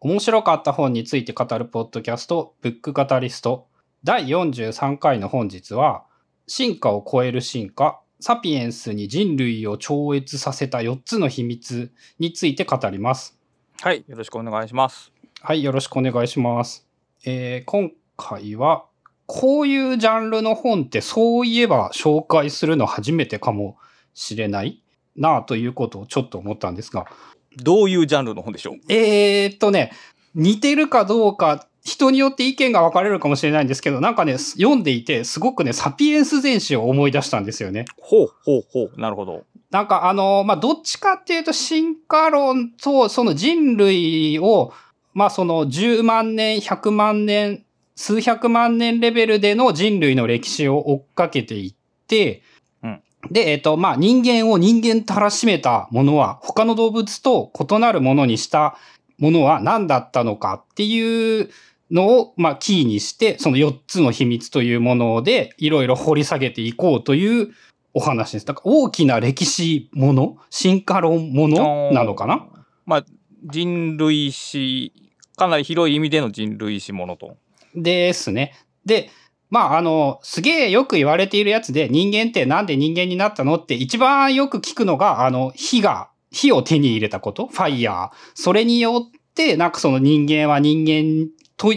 [0.00, 3.66] 面白かった本について語るポッドキャスト、ブックカタリスト。
[4.04, 6.04] 第43回の本日は、
[6.46, 13.38] 進化を超える進化、サピエンスに人類を超越させた4つの秘密について語ります。
[13.80, 15.12] はい、よろしくお願いします。
[15.40, 16.86] はい、よろしくお願いします。
[17.24, 18.84] えー今回は、
[19.24, 23.78] こういうジャンルの本ってそういえば紹介するの初めてかも
[24.12, 24.82] しれない
[25.16, 27.06] なあということをちょっと思ったんですが、
[27.56, 28.92] どういうジャンルの本でしょう？
[28.92, 29.92] えーっとね、
[30.34, 37.84] 似てるかどうか、人によって意見が分かれるかもしれないんですけど、なんかね、読んでいて、すごくね、サピエンス全史を思い出したんですよね。
[38.00, 39.00] ほうほうほう。
[39.00, 39.44] なるほど。
[39.70, 44.72] なんかあの、まあ、どっちかっていうと進化論とその人類を、
[45.14, 47.64] まあ、その10万年、100万年、
[47.94, 51.74] 数百万年レベルでの人類の歴史を追っかけていっ
[52.06, 52.42] て、うん
[53.30, 58.76] で、えっ、と、まあ、人間を人間たらしめたものは、他の動物と異なるものにした
[59.18, 61.50] ものは何だったのかっていう
[61.90, 67.52] のを、まあ、キーにして、その4つの秘密というもので、いろいろ掘り下げていこうという
[67.94, 68.46] お話です。
[68.46, 72.46] だから大きな歴史もの進化論ものなのかな？
[72.84, 73.04] まあ、
[73.44, 74.92] 人類史、
[75.36, 77.36] かなり広い意味での人類史ものと。
[77.74, 78.54] ですね。
[78.84, 79.10] で、
[79.50, 88.10] まあ、あの、すげえよく言われているやつで、人間ってなんで人間になったのって一番よく聞くのが、あの、火が、火を手に入れたこと、ファイヤー。
[88.34, 91.72] それによって、なんかその人間は人間と、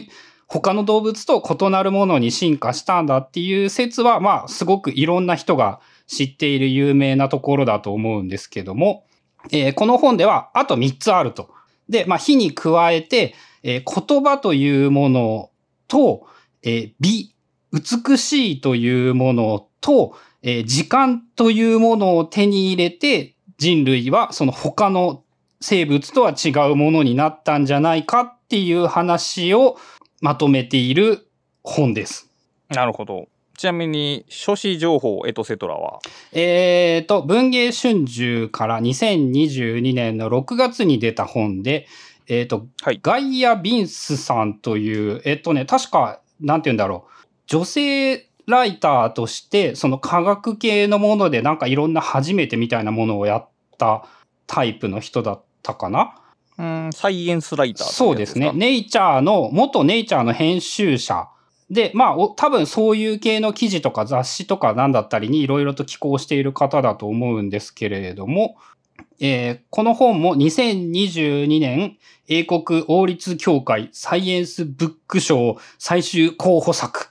[0.47, 9.05] 他の動物と異なるものに進化したんだっていう説は、まあ、すごくいろんな人が知っている有名なところだと思うんですけども、
[9.51, 11.51] えーこの本ではあと3つあると。
[11.87, 15.51] で、まあ、火に加えて、えー言葉というもの
[15.87, 16.25] と、
[16.63, 17.35] えー美、
[17.71, 25.23] 美しいというものと、えー時間というものを手に入れて、人類はその他の
[25.61, 29.77] 生物とは違うものになったんじゃないかっていう話を
[30.21, 31.27] まとめている
[31.63, 32.29] 本です。
[32.69, 33.27] なるほど。
[33.57, 35.99] ちなみに、書誌情報、エトセトラは？
[36.31, 41.85] えーと、文芸春秋から2022年の6月に出た本で、
[42.27, 42.99] えーと、はい。
[43.03, 47.18] ガイア・ビンスさんという、えっとね、確か、なんて言うんだろう。
[47.49, 54.05] 女性ライターとして、その科学系のものでなんかいろんな初めてみたいなものをやった
[54.47, 56.15] タイプの人だったかな？
[56.57, 58.51] うん、サイエンスライターそうですね。
[58.53, 61.27] ネイチャーの、元ネイチャーの編集者
[61.69, 68.57] で、まあ、お多分そういう系の記事とか雑誌とかなんだったりにいろいろと寄稿している方だと思うんですけれども、
[69.19, 77.09] えーこの本も2022年英国王立協会サイエンスブック賞最終候補作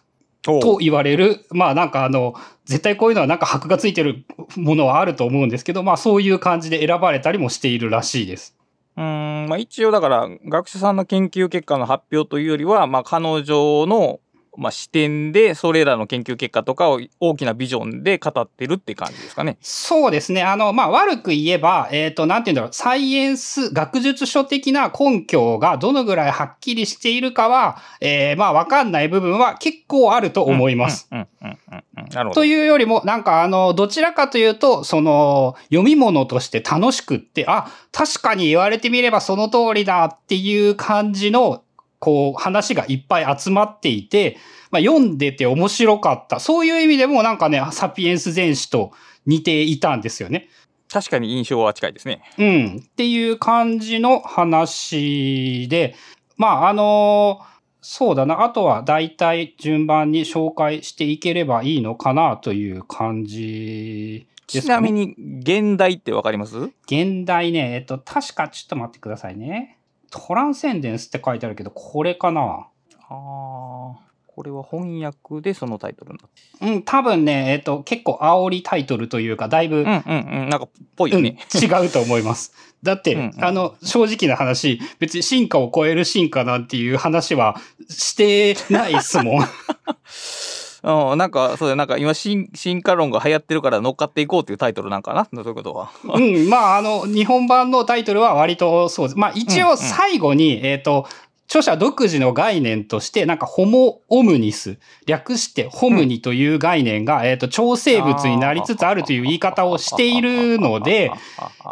[0.60, 4.24] と言われる、まあなんかあの、絶対こういうのはなんか箔がついてる
[4.56, 8.56] ものはあると思うんですけど、まあそういう感じで選ばれたりもしているらしいです。
[8.96, 14.20] うーん、まあ一応だから、学者さんの研究結果の発表というよりは、まあ彼女の、
[14.58, 19.56] まあ、視点で、それらの研究結果とかを大きなビジョンで語ってるって感じですかね。
[19.60, 20.42] そうですね。
[20.42, 31.08] あの、まあ、悪く言えば、えっ、と、なんて言うんだろう、サイエンス、学術書的な根拠がどのぐらいはっきりしているかは、えーまあ、わかんない部分は結構あると思います。
[31.12, 32.08] うん、うん、うん、うんうん。
[32.12, 32.44] なるほどと。
[32.44, 41.62] いうよりも、なんかあの、どちらかというと、その、読み物として楽しくって、あ、確かに言われてみればその通りだっていう感じの、
[41.98, 44.36] こう、話がいっぱい集まっていて、
[44.70, 46.40] まあ、読んでて面白かった。
[46.40, 48.92] そういう意味でもなんかね、サピエンス全史と
[49.26, 50.48] 似ていたんですよね。
[50.90, 52.22] 確かに印象は近いですね。
[52.38, 52.82] うん。
[52.82, 55.94] っていう感じの話で、
[56.36, 57.40] まあ、あの
[57.80, 58.42] そうだな。
[58.42, 64.80] あとは大体順番に紹介していければいいのかなという感じですかね。
[64.80, 66.58] ちなみに、現代ってわかります？
[66.86, 69.77] 現代ね、えっと、確かちょっと待ってくださいね。
[70.10, 72.40] トランセンデンスって書いてあるけど、これかな？
[72.40, 72.68] あ
[73.10, 73.96] あ、
[74.26, 76.14] これは翻訳でそのタイトル
[76.60, 81.38] うん、多分ね、えっと、結構煽りタイトルというか、だいぶ、うんうんうん、なんか、ぽいようん、ね。
[81.54, 82.52] 違うと思います。
[82.82, 89.44] だって、うんうんあの、正直な話、別に進化を超える進化なんていう話はしてないっすもん。
[90.82, 95.24] うん、なんか、そうだ、なんか今進、進化論が流行ってるから乗っかっていこうっていうタイトルなんかな？
[95.24, 95.90] そういうことは。
[96.04, 99.18] うん、まあ、あの、日本版のタイトルは割とそうです。
[99.18, 101.06] まあ、一応うんうん最後に、えっ、と、
[101.46, 111.10] 著者独自の概念として、なんか、ホモ・オムニス、略してホムニという概念が、えっ、と、超生物になりつつあるという言い方をしているので、、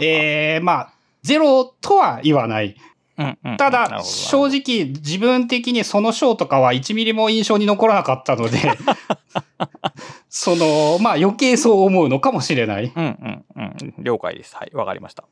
[0.00, 0.92] えー、まあ、
[1.22, 2.76] ゼロとは言わない。
[3.18, 8.58] うんうんただ、正直、自分的にその章とかは1ミリも印象に残らなかったので、
[10.28, 12.92] その、まあ余計そう思うのかもしれない。
[12.94, 13.94] うんうんうん。
[14.04, 14.54] 了解です。
[14.54, 15.24] はい、わかりました。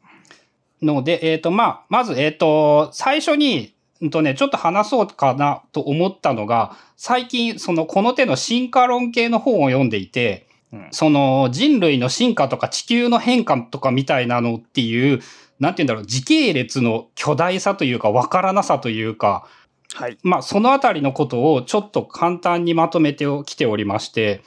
[0.83, 15.21] ので、えっ、と、まあ、まず、えっ、と、最初に、うんとね、ちょっと話そうかなと思ったのが、最近、その、この手の進化論系の本を読んでいて、うんその人類の進化とか地球の変化とかみたいなのっていう、
[15.61, 19.47] なんて言うんだろう、時系列の巨大さというか、わからなさというか、
[19.95, 20.19] はい。
[20.23, 24.43] まあ、そのあたりのことをちょっと簡単にまとめてきておりまして、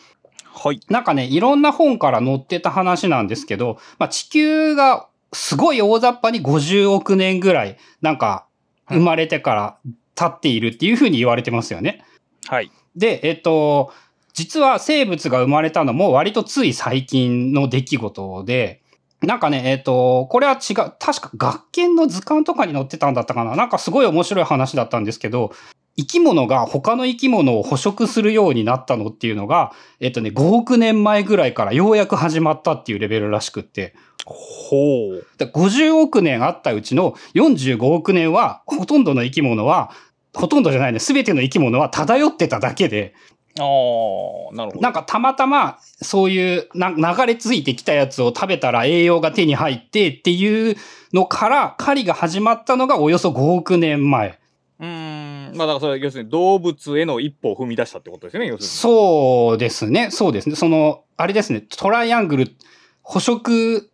[0.54, 0.81] はい。
[0.89, 8.45] なんかね、いろんな本から載ってた話なんですけど、まあ、地球がすごい大雑把に50億年ぐらい、なんか、
[8.89, 9.77] 生まれてから
[10.15, 12.04] 経っているっていうふうに言われてますよね。
[12.48, 12.71] はい。
[12.95, 13.94] で、えっと、
[14.33, 18.81] 実は生物が生まれたのも割とつい最近の出来事で、
[19.22, 23.56] なんかね、えっと、これは違う、確か学研の図鑑とかに載ってたんだったかな。
[23.56, 25.52] なんかすごい面白い話だったんですけど、
[25.98, 33.96] 生き物が他の生き物を捕食するようになったのっていうのが、えっとね、5億年前ぐらいからようやく始まったっていうレベルらしくって。
[34.25, 35.25] ほう。
[35.38, 39.90] で50億年あったうちの45億年は、ほとんどの生き物は、
[40.36, 43.16] ほとんどじゃないね、すべての生き物は漂ってただけで、
[43.59, 44.81] ああ、なるほど。
[44.81, 50.75] なんかたまたまそういうな流れ着いてきたやつを食べたら栄養が手に入ってっていう
[51.13, 54.39] のから狩りが始まったのがおよそ5億年前。
[54.80, 55.56] うーん。
[55.56, 58.69] まあだからそれは要するに動物への一歩を踏み出したってことですよね、要するに。
[58.69, 60.12] そうですね。
[60.12, 60.56] そうですね。
[60.56, 61.62] その、あれですね。
[61.62, 62.56] トライアングル、
[63.01, 63.89] 捕食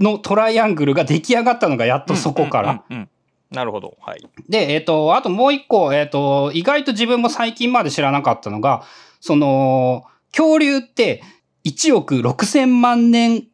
[0.00, 2.70] のトライアングルが出来上がったのがやっとそこから。
[2.70, 3.08] うんうんうんうん。
[3.50, 3.96] なるほど。
[4.00, 4.22] はい。
[4.48, 8.84] で、えっ、と、あともう一個、えっ、と、意外と自分も最近まで知らなかったのが、
[9.20, 11.22] その、恐竜って
[11.64, 13.44] 1億6千万年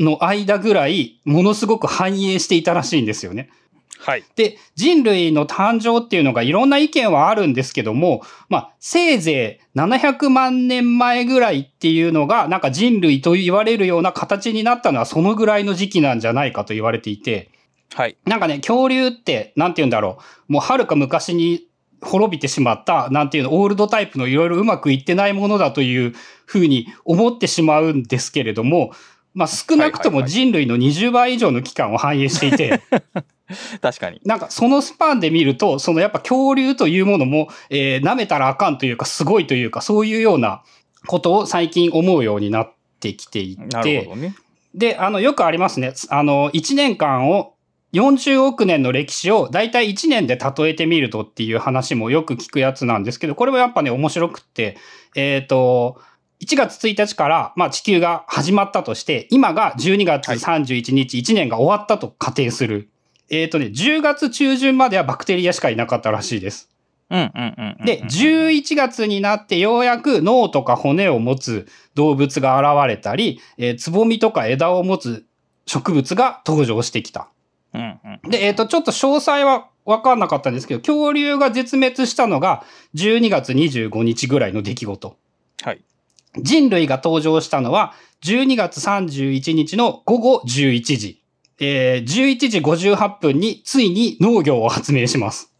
[0.00, 3.50] の間ぐらい、ものすごく繁栄していたらしいんですよね。
[4.04, 4.24] はい。
[4.36, 17.50] で、人類の誕生っていうのがいろんな意見はあるんですけども、まあ、せいぜい700万年前ぐらいっていうのが、なんか人類と言われるような形になったのはそのぐらいの時期なんじゃないかと言われていて、
[17.94, 18.16] はい。
[18.26, 20.18] なんかね、恐竜って、なんて言うんだろ
[20.48, 20.52] う。
[20.52, 21.68] もうはるか昔に
[22.00, 26.12] 滅びてしまった、なんていうの、オールドタイプのいろいろうまくいってないものだという
[26.44, 28.92] ふうに思ってしまうんですけれども、
[29.32, 32.82] まあ少なくとも人類の20倍以上の期間を反映していて、
[33.80, 34.20] 確かに。
[34.24, 40.62] なんかそのスパンで見ると、そのやっぱ恐竜というものも、えー舐めたらあかんというか、すごいというか、そういうような
[41.06, 44.34] ことを最近思うようになってきていてね。
[44.74, 45.92] で、あの、よくありますね。
[46.08, 47.53] あの、1年間を、
[47.94, 54.76] 40億年の歴史をだいたい1年で例えてみるとっていう話もよく聞くやつなんですけど、これもやっぱね、面白くって、
[55.14, 56.00] えっ、と、
[56.40, 62.90] 1月1日から、まあ、地球が始まったとして、今が12月31日、1年が終わったと仮定する。
[63.30, 66.70] えっ、とね、10月中旬まではバクテリアしかいなかったらしいです。
[67.84, 75.26] で、11月になってようやく脳とか骨を持つ動物が現れたり、えーつぼみとか枝を持つ
[75.66, 77.28] 植物が登場してきた。
[77.74, 78.30] うんうん。
[78.30, 85.16] で、えっ、と、ちょっと詳細は分かんなかったんですけど、恐竜が絶滅したのが12月25日ぐらいの出来事。
[85.62, 85.82] はい。
[86.38, 91.20] 人類が登場したのは12月31日の午後11時。
[91.60, 95.52] えー11時58分についに農業を発明します。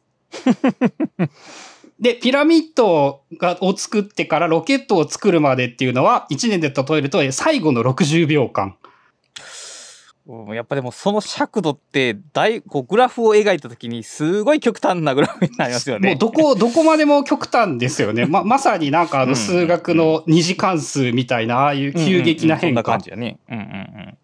[2.01, 8.77] で、ピラミッドがを作ってからロケットを作るまでっていうのは1年で例えるとえー最後の60秒間。
[10.27, 16.11] うんやっぱでもその尺度って大こうグラフを描いた時にすごい極端なグラフになりますよね。
[16.11, 18.25] もうどこ、 どこまでも極端ですよね。
[18.25, 23.01] ま、まさになんかあうんの数学の二次関数みたいな、ああいう急激な変化うんうんうんそんな感。
[23.01, 23.39] じやね。
[23.51, 23.65] うんうんう
[24.11, 24.19] ん。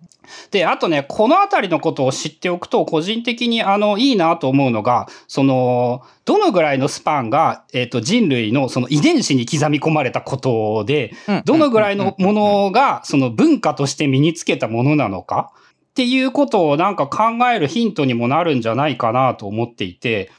[0.51, 11.13] で、あとね、このあたりのことを知っておくと、個人的にあの、いいなと思うのが、その、どのぐらいのスパンが、えっ、と、人類のその遺伝子に刻み込まれたことで、
[11.45, 15.53] どのぐらいのものが、その文化として身につけたものなのか
[16.01, 20.31] っていうことをなんか考えるヒントにもなるんじゃないかなと思っていて、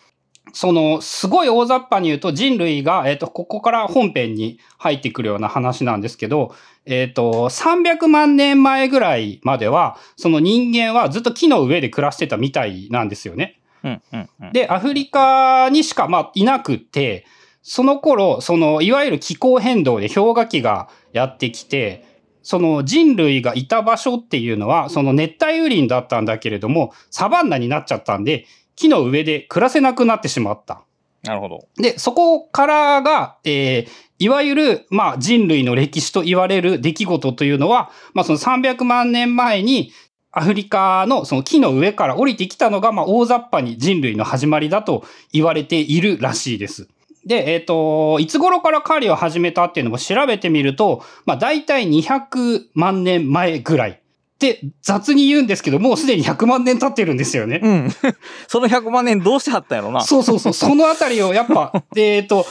[0.53, 6.55] その、すごい大雑把に言うと人類が、えっ、と、ここから本編に入ってくるような話なんですけど、
[6.87, 13.59] えっ、と、300万年前ぐらいまでは、その人間はずっと木の上で暮らしてたみたいなんですよね。
[13.83, 14.51] うんうんうん。
[14.51, 17.27] で、アフリカにしか、まあ、いなくって、
[17.61, 22.10] その頃、その、いわゆる気候変動で氷河期がやってきて、
[22.43, 28.45] その人類がいた場所っていうのは、その熱帯雨林だったんだけれども、サバンナになっちゃったんで、
[28.75, 30.83] 木の上で暮らせなくなってしまった。
[31.23, 31.67] なるほど。
[31.77, 39.91] で、そこからが、えーいわゆる、まあ、人類の歴史と言われる出来事というのは、まあ、その300万年前に、
[40.31, 46.87] アフリカのその木の上から降りてきたのが、まあ、大雑把に人類の始まりだと言われているらしいです。
[47.25, 53.95] で、えっ、と、いつ頃から狩りを始めたっていうのも調べてみると、まあ、大体200万年前ぐらいっ
[54.41, 57.59] って雑に言うんですけど、もうすでに100万年経ってるんですよね。
[57.63, 57.89] うん。
[58.49, 60.01] その100万年どうしてはったんやろな。
[60.01, 60.53] そうそうそう。
[60.53, 62.47] そのあたりをやっぱ、 えっと、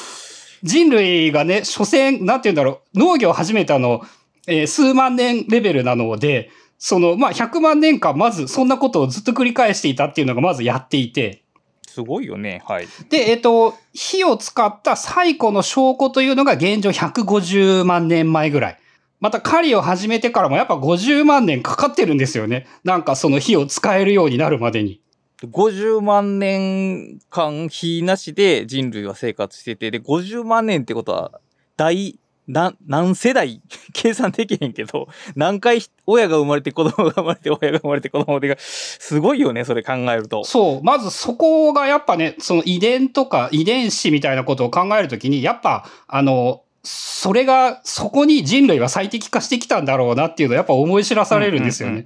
[0.62, 4.03] 人類がね、所詮、なんて言うんだろう、農業を始めたの、
[4.47, 11.43] えー数万年レベルなので、その、まあ、100万年間、まずそんなことをずっと繰り返していたっていうのがまずやっていて、
[11.91, 12.63] すごいよね。
[12.67, 12.87] はい。
[13.09, 18.79] で、えっと、火を使った最古の証拠というのが現状150万年前ぐらい。
[19.19, 22.67] また狩りを始めてからもやっぱ50万年かかってるんですよね。
[22.85, 25.03] なんかその火を使えるようになるまでに。
[25.43, 31.41] 50万年間火なしで人類は生活してて、で、50万年ってことは、
[31.77, 32.19] 大、
[32.50, 33.61] な何世代？
[33.95, 40.45] 計算できへんけど、何回親が生まれて子供が生まれて親が生まれて子供が、すごいよね、それ考えると。
[40.45, 40.85] そう。
[40.85, 52.04] まずそこがやっぱね、その遺伝とか遺伝子みたいなことを考えるときに、やっぱ、あの、それが、そこに人類は最適化してきたんだろうなっていうのをやっぱ思い知らされるんですよね。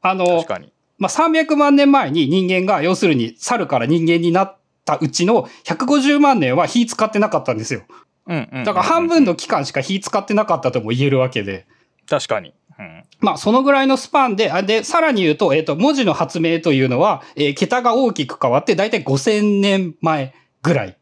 [0.00, 0.72] あの確、かに。
[0.98, 7.82] まあ、300万年前に人間が、要するに猿から人間になったうちの150万年は火使ってなかったんですよ。
[8.28, 11.66] だから半分の期間しか火使ってなかったとも言えるわけで。
[12.08, 12.54] 確かに。
[12.78, 20.32] うんまあ、そのぐらいのスパンで、あで、さらに言うと、えっ、と、文字の発明というのは、えー桁が大きく変わって、だいたい5000年前
[20.62, 20.96] ぐらい。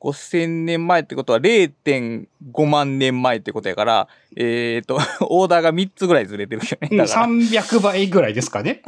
[0.00, 6.88] 5000年前ってことは0.5万年前ってことやから、えっ、と、 オーダーが3つぐらいずれてるよね。
[6.92, 7.26] うんだから。
[7.26, 8.82] 300倍ぐらいですかね。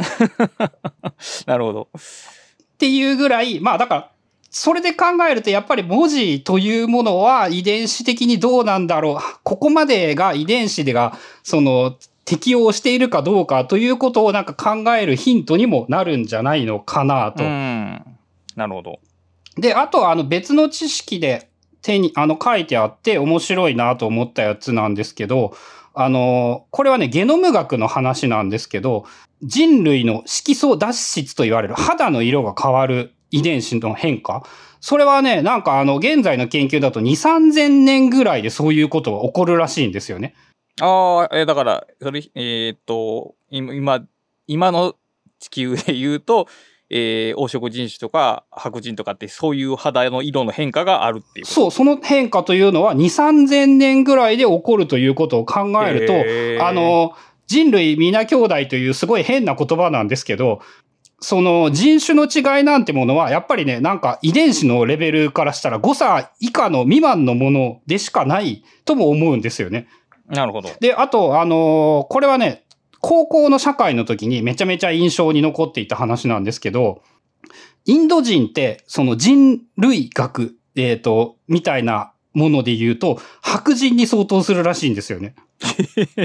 [1.47, 1.89] なるほど。
[1.95, 2.01] っ
[2.79, 4.11] ていうぐらい、まあだから、
[4.53, 9.41] それで考えるとやっぱり文字というものは遺伝子的にどうなんだろう。
[9.43, 17.43] ここまでが遺伝子でが、その、適応しているかどうかということをなんか考えるヒントにもなるんじゃないのかなと。
[17.43, 18.05] うん。
[18.55, 19.01] なるほど。
[19.57, 21.49] で、あとあの別の知識で
[21.81, 25.57] 手に、あの書いてあって面白いなと思ったやつなんですけど、
[25.95, 29.07] あの、これはね、ゲノム学の話なんですけど、
[29.43, 34.45] 人類の色素脱出と言われる肌の色が変わる遺伝子の変化？
[34.81, 40.35] それはね、なんかあの、現在の研究だと2、3000年ぐらいでそういうことが起こるらしいんですよね。
[40.81, 44.05] ああ、えーだから、それ、えーっと、今、今
[44.49, 44.97] 今の
[45.39, 46.49] 地球で言うと、
[46.91, 56.07] えー黄色人種とか白人とかってそういう肌の色の変化があるっていうそう、その変化というのは2、3000年ぐらいで起こるということを考える
[56.59, 57.13] と、あの、
[57.47, 60.61] 人類皆兄弟というすごい変な言葉なんですけど、
[61.23, 69.87] その人種の違いなんてものは、やっぱりね、なんか遺伝子のレベルからしたら誤差以下の未満のものでしかないとも思うんですよね。
[70.27, 70.71] なるほど。
[70.81, 72.65] で、あと、あのーこれはね、
[73.01, 77.03] 高校の社会の時にめちゃめちゃ印象に残っていた話なんですけど、
[77.85, 85.35] インド人って、その人類学、えっ、と、みたいなもので言うと、白人に相当するらしいんですよね。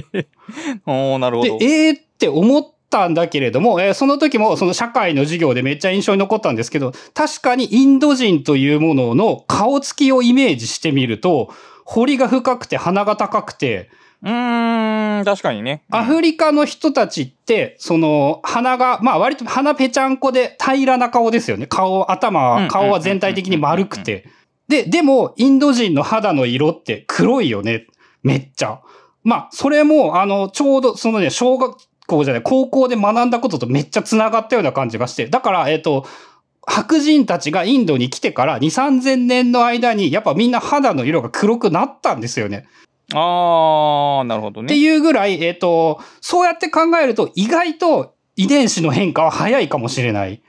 [0.86, 1.58] おーなるほでど、。
[1.62, 11.51] えーって思ったんだけれども、えーその時もその社会の授業でめっちゃ印象に残ったんですけど、確かにインド人というものの顔つきをイメージしてみると、
[11.86, 13.89] 彫りが深くて鼻が高くて、
[14.24, 15.84] うーん、確かにね。
[15.91, 21.67] アフリカの人たちって、その、鼻が、まあ割と鼻ぺちゃんこで平らな顔ですよね。
[21.67, 24.27] 顔、頭うん、顔は全体的に丸くて。
[24.67, 27.86] で、でも、インド人の肌の色って黒いよね。
[28.24, 28.82] めっちゃ。
[29.24, 31.77] まあ、それも、あの、ちょうど、そのね、小学
[32.08, 35.28] 校じゃない、高校で学んだこととめっちゃ繋がったような感じがして。
[35.28, 36.06] だから、えっ、と、
[36.66, 42.66] 白人たちがインドに来てから2、3000年の間に、やっぱみんな肌の色が黒くなったんですよね。
[43.14, 44.80] ああ、なるほどってね。
[44.80, 50.42] いうぐらい、えっ、と、そうやって考えると意外と遺伝子の変化は早いかもしれない。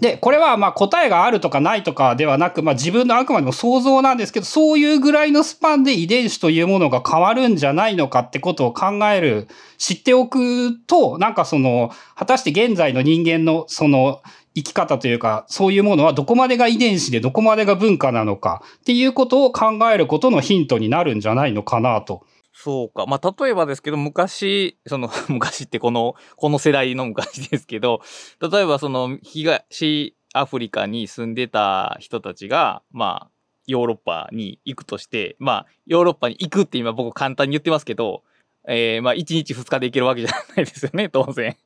[0.00, 14.20] で、これはまあ答えがあるとかないとかではなく、まあ自分のあくまでも想像なんですけど、そういうぐらいのスパンで遺伝子というものが変わるんじゃないのかってことを考える、知っておくと、なんかその、果たして現在の人間のその
[14.54, 22.24] 生き方というか、そういうものはどこまでが遺伝子でどこまでが文化なのかっていうことを考えることのヒントになるんじゃないのかなと。
[22.60, 23.06] そうか。
[23.06, 28.00] まあ、例えばですけど、昔、その、 昔ってこの、この世代の昔ですけど、
[28.40, 33.30] 例えばその、東アフリカに住んでた人たちが、まあ、
[33.68, 38.24] ヨーロッパに行くとして、まあ、ヨーロッパに行くって今僕簡単に言ってますけど、
[38.66, 41.56] えー、まあ、1日2日で行けるわけじゃないですよね、当然。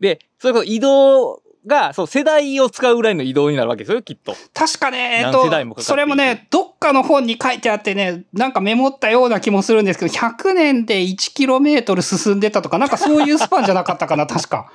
[0.00, 4.34] で、それこそ移動が、そう、世代を使うぐらいの移動になるわけですよ、きっと。
[4.52, 14.72] 確かね、えっ何とそれもね、どっかの本に書いてあってね、なんかメモったような気もするんですけど、100年で 1km 進んでたとか、なんかそういうスパンじゃなかったかな、 確か。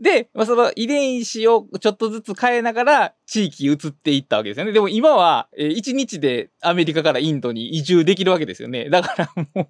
[0.00, 4.72] で、まあ、その遺伝子をちょっとずつ変えながら地域移っていったわけですよね。
[4.72, 8.88] でも今は、えー、1日でアメリカからインドに移住できるわけですよね。
[8.88, 9.68] だからもう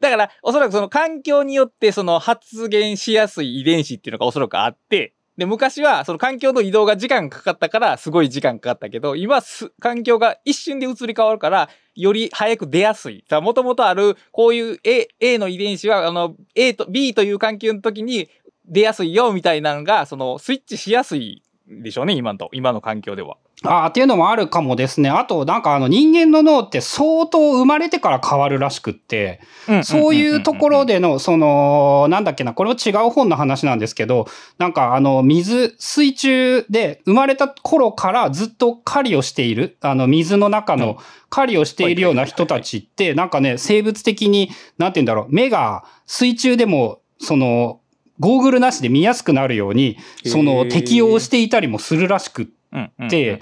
[0.00, 13.24] だからおそらくその環境によってその発現しやすい遺伝子っていうのがおそらくあって、で、昔はその環境の移動が時間かかったからすごい時間かかったけど、今す、環境が一瞬で移り変わるから、より早く出やすい。
[13.28, 18.28] さあ、もともとある、こういう A、A の遺伝子は、あの、A と B という環境の時に
[18.66, 23.36] 出やすいよみたいなのが、そのスイッチしやすいでしょうね、今の、今の環境では。
[23.64, 25.08] ああ、っていうのもあるかもですね。
[25.08, 29.40] あと、なんかあの人間の脳って相当生まれてから変わるらしくって、
[29.82, 34.26] そういうところでの、その、なんだっけな、これも違う本の話なんですけど、
[34.58, 40.98] なんかあの水、水中で生まれた頃からずっと狩りをしている、あの水の中の
[41.30, 47.80] 狩りをしているような人たちって、なんかね、生物的に、なんて言うんだろう、目が水中でも、その、
[48.18, 53.40] ゴーグルなしで見やすくなるように、その適用していたりもするらしくって、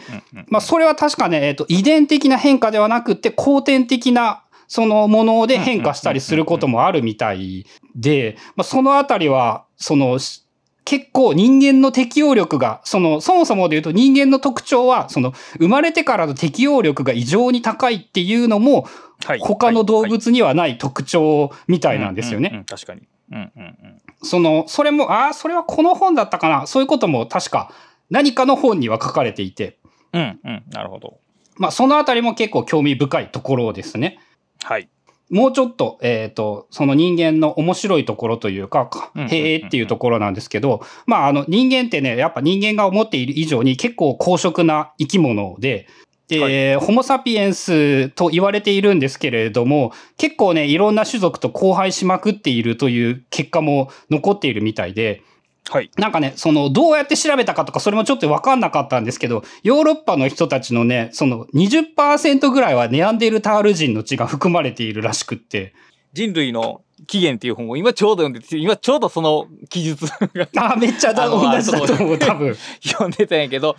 [0.49, 10.19] まあそれは確かね、えっ、と、遺伝的な変化ではなくて、後天的なそのもので変化したりすることもあるみたいで、まあそのあたりは、その、
[10.85, 18.87] 結構人間の適応力が、その、そもそもで言うと人間の特徴は、その、生まれてからの適応力が異常に高いっていうのも、
[19.41, 22.65] 他の動物にはない特徴みたいなんですよね。
[22.69, 23.03] 確かに。
[23.31, 24.03] うんうんうん。
[24.23, 26.67] その、それも、ああ、それはこの本だったかな。
[26.67, 27.73] そういうことも確か
[28.11, 29.79] 何かの本には書かれていて。
[30.13, 30.63] うんうん。
[30.71, 31.19] なるほど。
[31.57, 34.19] まあ、そのあたりも結構興味深いところですね。
[34.63, 34.89] はい。
[35.31, 45.87] もうちょっと、えっ、ー、と、その人間の面白いところというか、へえっていうところなんですけど、まあ、あの、人間ってね、やっぱ人間が思っている以上に結構公職な生き物で、
[46.29, 55.23] で、はい、ホモサピエンスと言われているんですけれども、結構ね、いろんな種族と交配しまくっているという結果も残っているみたいで、
[55.71, 55.91] はい。
[55.97, 65.73] なんかね、その、どうやって調べたかとか、それもちょっとわかんなかったんですけど、ヨーロッパの人たちのね、その20%ぐらいはネアンデルタール人の血が含まれているらしくって。
[66.13, 72.55] 人類の起源っていう本を今ちょうど読んでて、今ちょうどその記述が あ、めっちゃ同じだと思う、多分。
[72.83, 73.77] 読んでたんやけど、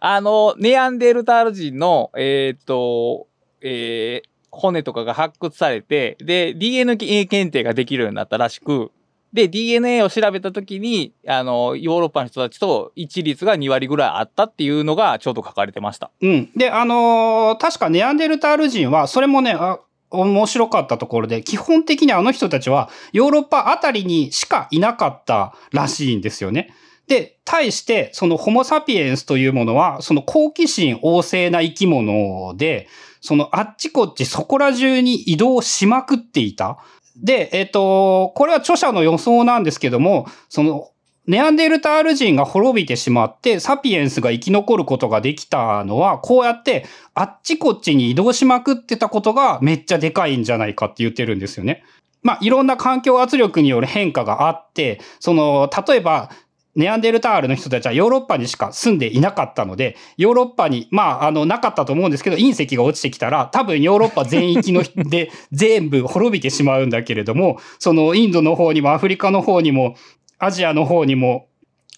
[0.00, 3.26] あの、ネアンデルタール人の、えっ、ー、と、
[3.60, 8.90] えー、骨とかが発掘されて、で、DNA 検定ができるようになったらしく、
[9.32, 16.10] で、DNA を調べたときに、あの、ヨーロッパの人たちと一律が2割ぐらいあったっていうのがちょうど書かれてました。
[16.22, 16.50] うん。
[16.56, 26.72] で、あのー、確かネアンデルタール人は、それもね、あ面白かったところで、基本的にあの人たちはヨーロッパあたりにしかいなかったらしいんですよね。
[27.08, 32.86] で、対して、そのホモサピエンスというものは、その好奇心旺盛な生き物で、
[33.20, 36.78] そのあっちこっちそこら中に移動しまくっていた。
[37.16, 40.90] で、えっ、と、これは著者の予想なんですけども、その
[41.28, 51.84] ネアンデルタール人が滅びてしまって、サピエンスが生き残ることができたのは、こうやって、あっちこっちに移動しまくってたことがめっちゃでかいんじゃないかって言ってるんですよね。
[52.22, 56.30] まあ、いろんな環境圧力による変化があって、その、例えば、
[56.78, 69.96] ネアンデルタールの人たちはヨーロッパにしか住んでいなかったので、ヨーロッパに、まあ、あの、なかったと思うんですけど、隕石が落ちてきたら、多分ヨーロッパ全域ので全部滅びてしまうんだけれども、そのインドの方にもアフリカの方にも
[70.38, 71.48] アジアの方にも、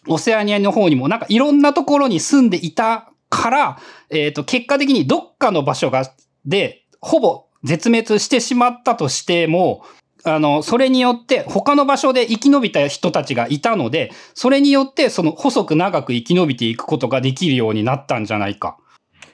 [0.07, 6.11] オセアニアの方にも、なんかいろんなところに住んでいたから、えっ、ー、と、結果的にどっかの場所が、
[6.45, 9.85] で、ほぼ絶滅してしまったとしても、
[10.25, 18.77] あの、それによって他の場所で生き延びた人たちがいたので、それによってその細く長く生き延びていくことができるようになったんじゃないか。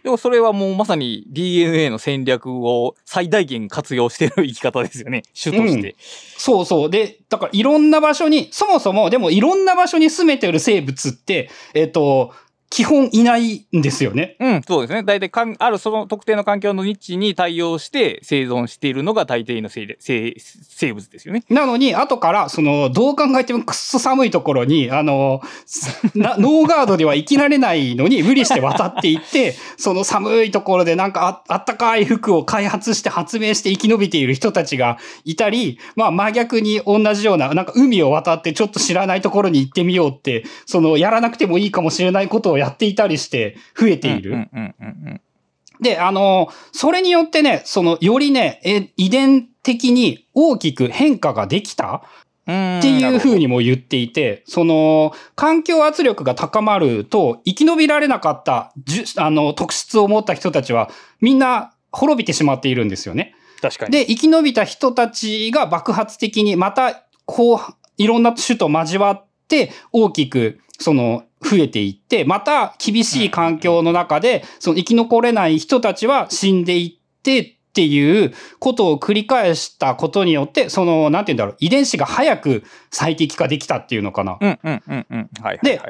[0.07, 5.23] でもそれはもうまさに DNA の戦略を最大限活用してる生き方ですよね。
[5.35, 6.91] 主として、うん、そうそう。
[6.91, 12.33] で、だからいろんな場所に、そもそもでもいろんな場所に住めてる生物って、えっ、と、
[12.71, 14.37] 基本いないんですよね。
[14.41, 15.03] うん、そうですね。
[15.03, 21.45] 大体かん、あるその特定の環境のニッチに対応して生存しているのが大抵の生生生物ですよね。
[21.49, 25.41] なのに、後から、その、どう考えてもくっそ寒いところに、あの、
[26.15, 44.49] ノーガードでは生きられないのに無理して渡っていって、 その寒いところでなんかああったかい服を開発して発明して生き延びている人たちがいたり、まあ真逆に同じような、なんか海を渡ってちょっと知らないところに行ってみようって、その、やらなくてもいいかもしれないことをやっていたりして増えている。
[45.81, 52.03] で、あの、それによってね、その、よりね、え遺伝的に大きく変化ができたっ
[52.45, 58.73] ていうふうにも言っていて、その、環境圧力が高まると、生き延びられなかった、
[59.19, 60.91] あの、特質を持った人たちは、
[61.21, 63.35] みんな滅びてしまっているんですよね。
[63.61, 63.93] 確かに。
[63.93, 67.59] で、生き延びた人たちが爆発的に、また、こう、
[67.99, 84.39] いろんな種と交わっって大きくその増えていって、また厳しい環境の中で、その生き残れない人たちは死んでいってっていうことを繰り返したことによって、その、なんて言うんだろう、遺伝子が早く最適化できたっていうのかな。
[84.41, 85.31] うんうんうんうん。
[85.43, 85.81] はいはいで。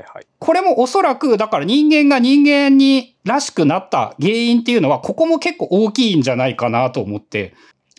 [0.41, 7.55] これもおそらく、だから人間が人間にらしくなった原因っていうのは、ここも結構大きいんじゃないかなと思って。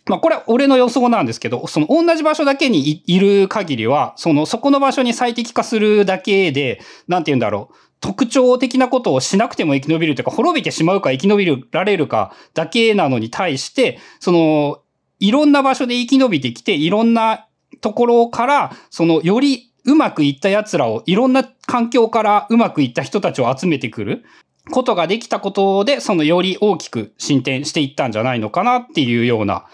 [0.07, 7.75] まあこれは俺の予想なんですけど、その同じ場所だけにいいる限りは、そのそこの場所に最適化するだけで、なんて言うんだろう。
[7.99, 14.81] 特徴的なことをしなくても生き延びるというか、滅びてしまうか生き延びられるかだけなのに対して、その、
[15.19, 17.47] いろんな場所で生き延びてきて、いろんな
[17.81, 24.25] ところから、その、よりうまくいった奴らを、いろんな環境からうまくいった人たちを集めてくる
[24.69, 29.65] ことができたことで、その、より大きく進展していったんじゃないのかなっていうような。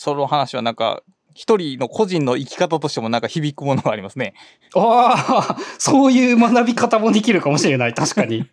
[0.00, 1.02] その話はなんか、
[1.34, 4.32] 一人の個人の生き方としてもなんか響くものがありますね。
[4.74, 7.92] ああ、そういう学び方もできるかもしれない。
[7.92, 8.46] 確かに。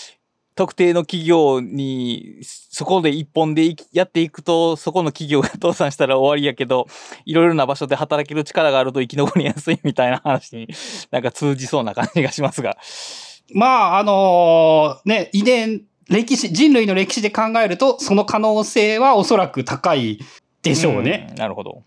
[0.56, 6.86] 特定の企業に、そこで一本でやっていくと、そこの企業が倒産したら終わりやけど、
[7.26, 10.68] いろいろな場所で働ける力があると生き残りやすいみたいな話に
[11.10, 12.78] なんか通じそうな感じがしますが。
[13.52, 20.18] まあ、あのね、遺伝、歴史、人類の歴史で考えると、その可能性はおそらく高い
[20.64, 21.30] でしょうね。
[21.32, 21.82] んなるほど。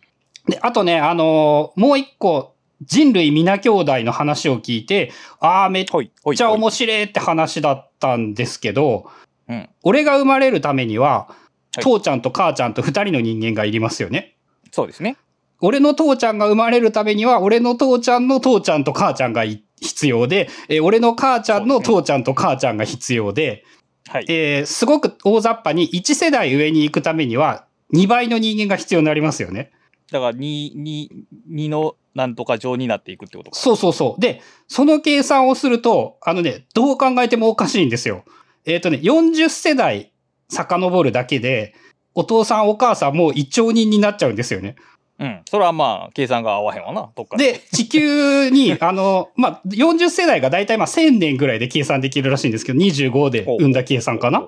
[0.47, 5.85] で、あとね、あのーもう一個、人類皆兄弟の話を聞いて、ああ、めっ。
[5.85, 9.09] ちゃ面白いって話だったんですけど、
[9.49, 9.69] うん。
[9.83, 11.47] 俺が生まれるためには、はい
[11.79, 14.35] 父ちゃんと母ちゃんと二人の人間がいりますよね。
[14.71, 15.15] そうですね。
[15.61, 23.63] 俺の父ちゃんが生まれるためには、俺の父ちゃんの父ちゃんと母ちゃんがい必要で、えー俺の母ちゃんの父ちゃんと母ちゃんが必要で、
[24.07, 24.25] はい。
[24.27, 29.71] えーすごく大雑把に1世代上に行くためには、2倍の人間が必要になりますよね。
[30.11, 31.09] だから、2、2、
[31.51, 33.57] 2のなんとか上になっていくってことか。
[33.57, 34.21] そうそうそう。
[34.21, 38.23] で、その計算をすると、あのね、どう考えてもおかしいんですよ。
[38.65, 40.11] えっ、とね、40世代
[40.49, 41.75] 遡るだけで、
[42.15, 44.75] お父さんお母さんもう一兆人になっちゃうんですよね。
[45.19, 45.41] うん。
[45.49, 47.53] それはまあ、計算が合わへんわな、どっかで。
[47.53, 54.47] で、地球に、 あの、まあ、40世代がだいたいまあ1000年ぐらいで計算できるらしいんですけど、25で生んだ計算かな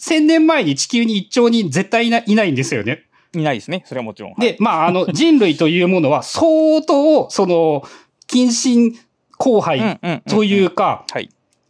[0.00, 3.04] ?1000 年前に地球に1兆人絶対いないいないんですよね。
[3.34, 3.82] ういないですね。
[3.86, 4.34] それはもちろん。
[4.34, 7.82] で、まあ、あの、人類というものは相当、その、
[8.26, 8.94] 近親
[9.38, 11.28] 交配というか、はい。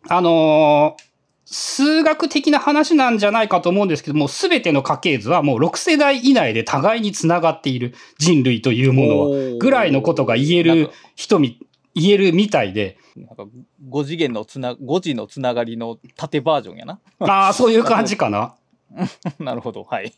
[0.09, 1.09] あのー
[1.51, 11.59] 数学的な話なんじゃないかと思うんですけども、すべての家系図はもう6世代以内で互いにつながっている人類というものは、ぐらいのことが言える人み、
[11.99, 13.47] 言えるみたいで、なんか
[13.89, 17.01] 5次元のつな、5次のつながりの縦バージョンやな。
[17.21, 18.55] ああ、そういう感じかな。
[19.39, 19.85] なるほど。
[19.85, 20.13] はい。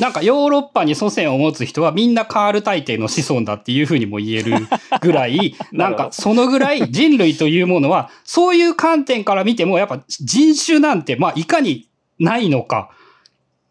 [0.00, 4.54] なんかヨーロッパに祖先を持つ人はみんなカール大帝の子孫だっていうふうにも言える
[5.02, 11.88] ぐらい、 なんかそのぐらい人類というものは、そういう観点から見てもやっぱ人種なんて、まあいかに
[12.18, 12.90] ないのか。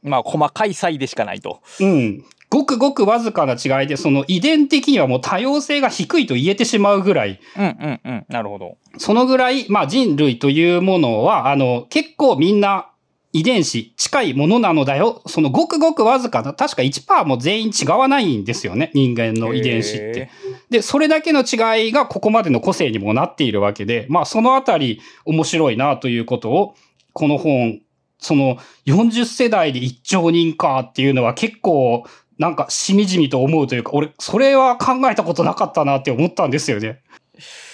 [0.04, 1.62] まあ、細かい差異でしかないと。
[1.80, 2.24] うん。
[2.50, 8.26] ごくごくわずかな違いで、その遺伝的にはもう多様性が低いと言えてしまうぐらい、うんうんうん。
[8.30, 8.78] なるほど。
[8.98, 12.90] そのぐらい、まあ人類というものは、あの、結構みんな
[13.34, 15.22] 遺伝子近いものなのだよ。
[15.28, 18.92] そのごくごくわずかな、確か1%も全員違わないんですよね。
[18.94, 20.20] 人間の遺伝子って。
[20.22, 20.30] へ
[20.70, 26.76] で、それだけの違いがここまでの個性にもなっているわけで、まあそのあたり面白いなということを、
[27.12, 27.82] この本、
[28.20, 32.06] その40世代で1兆人かっていうのは結構
[32.38, 37.02] なんかしみじみと思うというか、俺、それは考えたことなかったなって思ったんですよね。
[37.38, 37.68] ー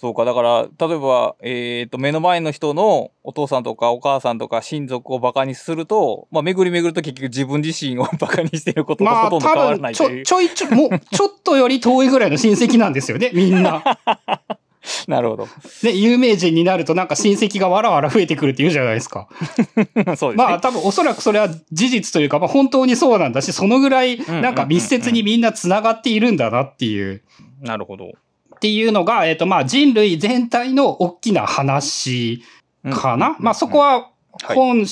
[0.00, 10.24] そうか、だから、例えば、えっ、と、目の前の人のお父さんとかお母さんとか親族をバカにすると、まあ、巡り巡ると結局自分自身をバカにしてることとまあほとんど変わらないという。
[10.24, 13.84] ちょいちょ、もうちょっとより遠いぐらいの親戚なんですよね、みんな。
[15.08, 15.48] なるほど。
[15.82, 19.28] ね、有名人になるとなんか親戚がわらわら増えてくるって言うじゃないですか。
[19.36, 20.34] そうですね。
[20.36, 27.22] まあ多分おそらくそれは事実というか、まあ本当にそうなんだし、そのぐらいなんか密接にみんな繋がっているんだなっていう、
[27.62, 28.06] なるほど。
[28.06, 32.42] っていうのが、えっ、とまあ人類全体の大きな話
[32.90, 33.36] かな。
[33.38, 34.10] まあそこは
[34.42, 34.86] はい本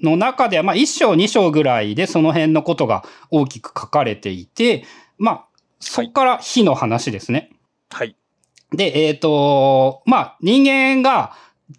[0.00, 4.84] の中では、まあ一章二章ぐらいでその辺のことが大きく書かれていて、
[5.18, 5.44] まあ
[5.80, 7.50] そこから火の話ですね。
[7.90, 8.16] はい。
[8.72, 11.32] で、えっ、と、まあ、人間が、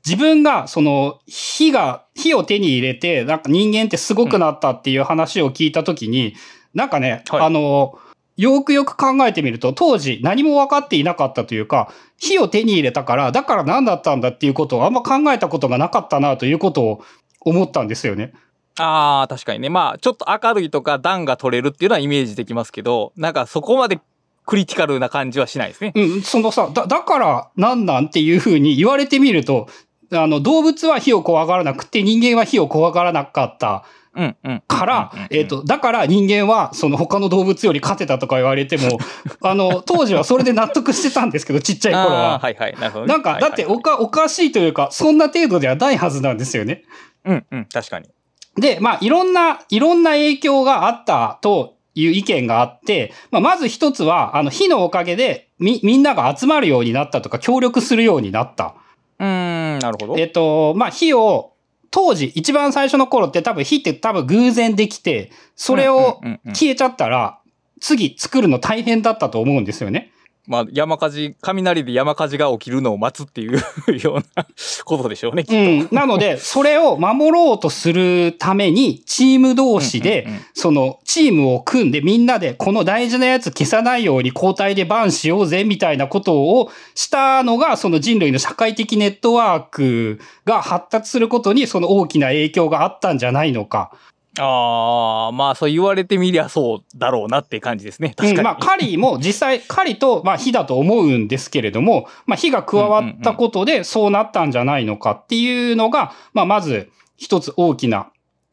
[0.06, 6.34] 自分が、その、火が、火を手に入れて、なんか人間ってすごくなったっていう話を聞いたときに、
[6.74, 7.98] なんかね、はいあの、
[8.38, 17.04] よくよく考えてみると、当時何も分かっていなかったというか、火を手に入れたから、だから何だったんだっていうことをあんま考えたことがなかったなということを
[17.42, 18.34] 思ったんですよね。
[18.80, 19.70] ああ、確かにね。
[19.70, 24.00] まあ、ちょっと明るいとか暖が取れるっていうのはイメージできますけど、なんかそこまで
[24.48, 25.92] クリティカルな感じはしないですね。
[25.94, 29.68] うん、そのさ、だ、だからなんなんっていう風に言われてみると、
[30.12, 33.84] あの、動物は火を怖がらなくて人間は火を怖がらなかった
[34.16, 34.64] うんうん。
[34.66, 38.98] からえっ、と、だから人間はその他の動物より勝てたとか言われても、
[39.44, 42.40] あの、当時はそれで納得してたんですけど、ちっちゃい頃は。
[42.40, 42.76] はいはい。
[42.80, 43.14] なるほどね。
[43.14, 46.84] なんか、だっておか、おかしいというか、そんな程度ではないはずなんですよね。
[47.26, 48.08] うんうん、確かに。
[48.56, 58.76] で、まあ、いろんな、いろんな影響があったという意見があって、まあ、まず一つは、あの、火のおかげで、み、みんなが集まるようになったとか、協力するようになった。
[59.20, 60.20] うーん、なるほど。
[60.20, 61.54] えっと、まあ、火を、
[61.90, 66.22] 当時、一番最初の頃って多分火って多分偶然できて、それを
[66.54, 67.40] 消えちゃったら、
[67.80, 70.12] 次作るの大変だったと思うんですよね。
[70.48, 73.62] まあ、山火事、雷で山火事が起きるのを待つっていう
[74.02, 74.48] ような
[74.86, 75.56] ことでしょうね、きっと。
[75.56, 75.88] うん。
[75.92, 93.92] なので、それを守ろうとするために、チーム同士でうんうんうん、その、チームを組んで、みんなで、この大事なやつ消さないように交代でバンしようぜ、みたいなことをしたのが、その人類の社会的ネットワークが発達することに、その大きな影響があったんじゃないのか。
[94.40, 98.10] ああ、まあそう言われてみりゃそうだろうなって感じですね。
[98.10, 98.38] 確かに。
[98.38, 108.08] うん、まあ、カリも実際、カリと、まあ、火だと思うんですけれども、 まあ、火が加わったことでそうなったんじゃないのかっていうのが、まあ、まず一つ大きな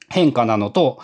[0.08, 0.98] 変化なのと、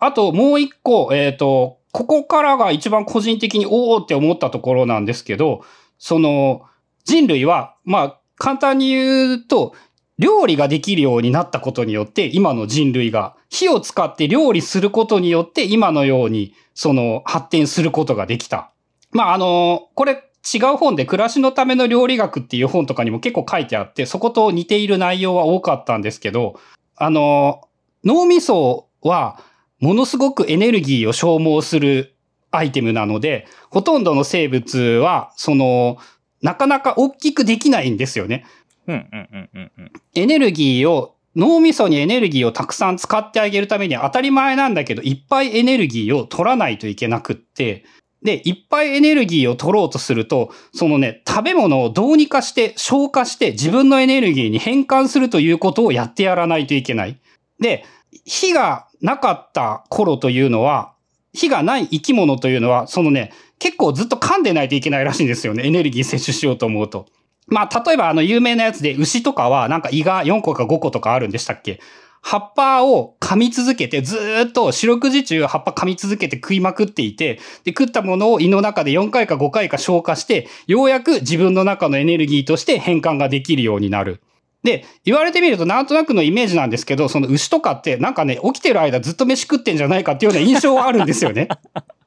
[0.00, 5.62] あともう一個、えっ、と、ここからが一番個人的におおって思ったところなんですけど、
[5.98, 6.62] その、
[7.04, 9.74] 人類は、まあ、簡単に言うと、
[10.18, 18.70] 料理ができるようになったことによって、今の人類が火を使って料理することによって、今のように、その、発展することができた。
[19.10, 26.60] まあ、あの、これ、違う本で暮らしのための料理学っていう本とかにも結構書いてあって、そこと似ている内容は多かったんですけど、
[26.96, 27.62] あの、
[28.04, 29.40] 脳みそは、
[29.80, 32.14] ものすごくエネルギーを消耗する
[32.50, 35.96] アイテムなので、ほとんどの生物は、その、
[36.42, 38.44] なかなか大きくできないんですよね。
[38.86, 47.84] エネルギーを、脳みそにエネルギーをたくさん使ってあげるためには当たり前なんだけど、いっぱいエネルギーを取らないといけなくって、
[48.22, 57.18] で、いっぱいエネルギーを取ろうとすると、そのね、食べ物をどうにかして消化して自分のエネルギーに変換するということをやってやらないといけない。
[57.60, 57.84] で、
[58.24, 60.94] 火がなかった頃というのは、
[61.34, 65.66] 火がない生き物というのは、そのね、結構ずっと噛んでないといけないらしいんですよね。
[65.66, 67.06] エネルギー摂取しようと思うと。
[67.46, 71.80] まあ、例えばあの有名なやつで牛とかはなんか胃が4個か5個とかあるんでしたっけ？
[72.22, 84.22] 葉っぱを噛み続けてずーっと四六時中葉っぱ噛み続けて食いまくっていて、で食ったものを胃の中で4回か5回か消化して、ようやく自分の中のエネルギーとして変換ができるようになる。
[84.62, 91.48] で、言われてみるとなんとなくのイメージなんですけど、その牛とかってなんかね、起きてる間ずっと飯食ってんじゃないかっていうような印象はあるんですよね。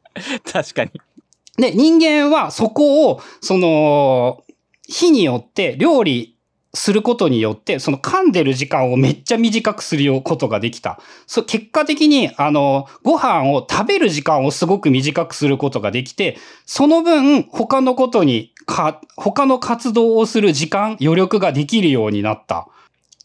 [0.52, 0.92] 確かに。
[1.58, 4.44] で、人間はそこを、その、
[4.88, 6.38] 火によって料理
[6.74, 11.00] することによって、その噛んでる時間をめっちゃ短くすることができた。
[11.26, 22.68] そ結果的に、あの、ご飯を食べる時間をすごく短くすることができて、その分、他のことにか、他の活動をする時間、余力ができるようになった。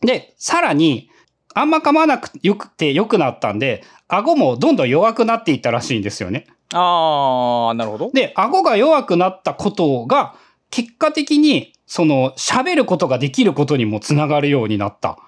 [0.01, 1.11] で、さらに、
[1.55, 6.47] あんま噛まなくよくて良くなったんで、顎もどんどん弱くなっていったらしいんですよね。
[6.73, 8.11] ああ、なるほど。
[8.13, 10.35] で、顎が弱くなったことが、
[10.73, 15.19] 結果的に、その、喋ることができることにもつながるようになった。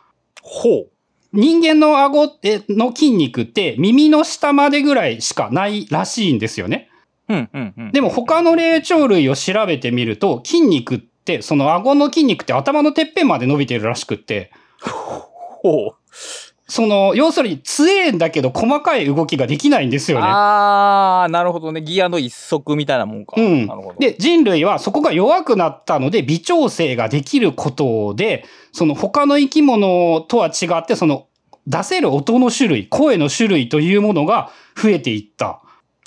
[0.43, 0.91] ほう。
[1.33, 2.33] 人間の顎
[2.69, 6.89] の筋肉って耳の下までぐらいしかないらしいんですよね。
[7.29, 7.93] うんうんうん。
[7.93, 15.97] でも他の霊長類を調べてみると、筋肉って、その顎の筋肉って頭のてっぺんまで伸びてるらしくって、ほう。
[16.67, 20.25] その、要するに強えんだけど細かい動きができないんですよね。
[20.27, 21.83] ああ、なるほどね。
[21.83, 23.35] ギアの一足みたいなもんか。
[23.37, 23.99] うんなるほど。
[23.99, 31.27] で、人類はそこが弱くなったので、微調整ができることで、その他の生き物とは違って、その
[31.67, 35.61] 出せる音の種類、声の種類というものが増えていった。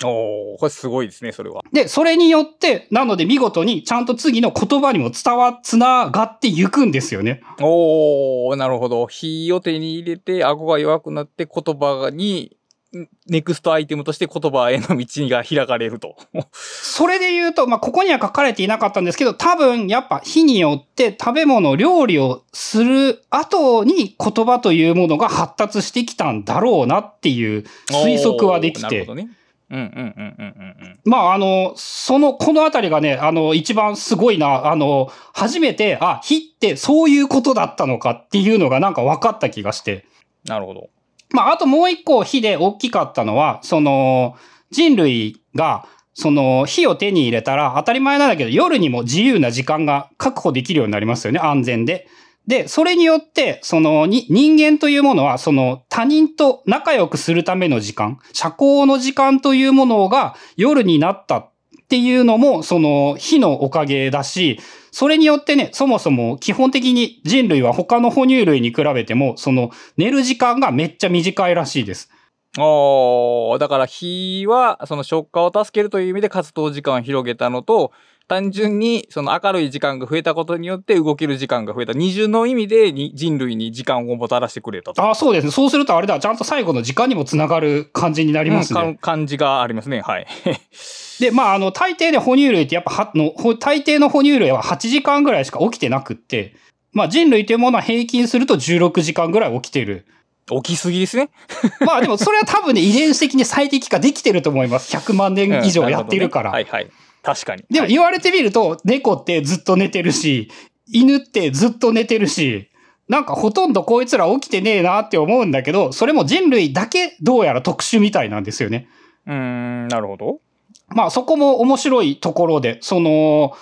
[0.04, 1.62] おおこれすごいですね、それは。
[1.72, 7.42] で、それによって、なので見事にちゃんと次の言葉にも伝わ、つながっていくんですよね。
[7.60, 9.06] おおなるほど。
[9.08, 12.56] 火を手に入れて、顎が弱くなって言葉に、
[12.96, 16.16] んネクストアイテムとして言葉への道が開かれると。
[16.52, 29.06] それで言うと、まあ、ここには書かれていなかったんですけど、多分、やっぱ火によって食べ物、料理をする後に言葉というものが発達してきたんだろうなっていう推測はできてなるほ。
[29.08, 29.28] どね。
[29.70, 31.00] うんうんうんうんうんうん。
[31.04, 40.06] まあ、あの、その、このあたりがね、あの、一番すごいな、あの、初めて、あ、火ってそういうことだったのかっていうのがなんか分かった気がして。
[40.44, 40.88] なるほど。
[41.30, 44.36] まあ、あともう一個火で大きかったのは、その、
[44.70, 52.08] 人類が、その火を手に入れたら当たり前なんだけど夜にも自由な時間が確保できるようになりますよね、安全で。
[52.48, 61.50] で、それによって、そのに、人間というものは、その他人と仲良くするための時間、社交の時間というものが夜になったっ
[61.88, 64.58] ていうのも、その火のおかげだし、
[64.90, 72.10] それによってね、そもそも基本的に人類は他の哺乳類に比べても、その寝る時間がめっちゃ短いらしいです。
[72.56, 77.92] おだから火はその食火を助けるという意味で活動時間を広げたのと、
[78.28, 81.94] 単純にその明るい時間が増えたことによって動ける時間が増えた。
[81.94, 85.02] 二重の意味で人類に時間をもたらしてくれたと。
[85.02, 85.50] ああ、そうですね。
[85.50, 86.20] そうするとあれだ。
[86.20, 88.80] ちゃんと最後の時間にもつながる感じになりますね。
[88.80, 90.02] うん、感じがありますね。
[90.02, 90.26] はい。
[91.20, 96.54] で、まあ、あの、大抵で哺乳類ってやっぱは、の、大抵の哺乳類は8時間ぐらいしか起きてなくって、
[96.92, 100.06] まあ人類というものは平均すると16時間ぐらい起きてる。
[100.50, 101.30] 起きすぎですね。
[101.84, 104.96] まあでもそれは多分ね、遺伝子的に最適化できてると思います。
[104.96, 106.50] 100万年以上やってるから。
[106.50, 106.90] うんね、はいはい。
[107.28, 107.64] 確かに。
[107.68, 110.50] でも言われてみると、猫ってずっと寝てるし、
[110.90, 112.70] 犬ってずっと寝てるし、
[113.06, 118.88] なんかほとんどこいつら起きてねえなって思うんだけど、それも人類だけどうやら特殊みたいなんですよね。
[119.26, 120.40] うーん、なるほど。
[120.88, 123.54] まあそこも面白いところで、その、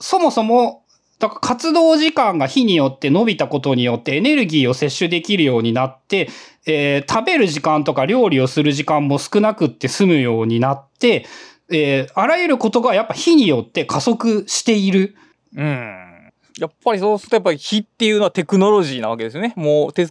[0.00, 0.82] そもそも、
[1.18, 6.28] だから活動時間が日によって伸びたことによってエネルギーを摂取できるようになって、
[6.66, 11.24] えー、食べる時間とか料理をする時間も少なくって済むようになって、
[11.70, 15.16] えー、あらゆることがやっぱ火によって加速している。
[15.56, 16.04] うん。
[16.58, 19.54] やっぱりそうするとやっぱり火っていうのはテクノロジーなわけですよね。
[19.56, 20.06] もうテ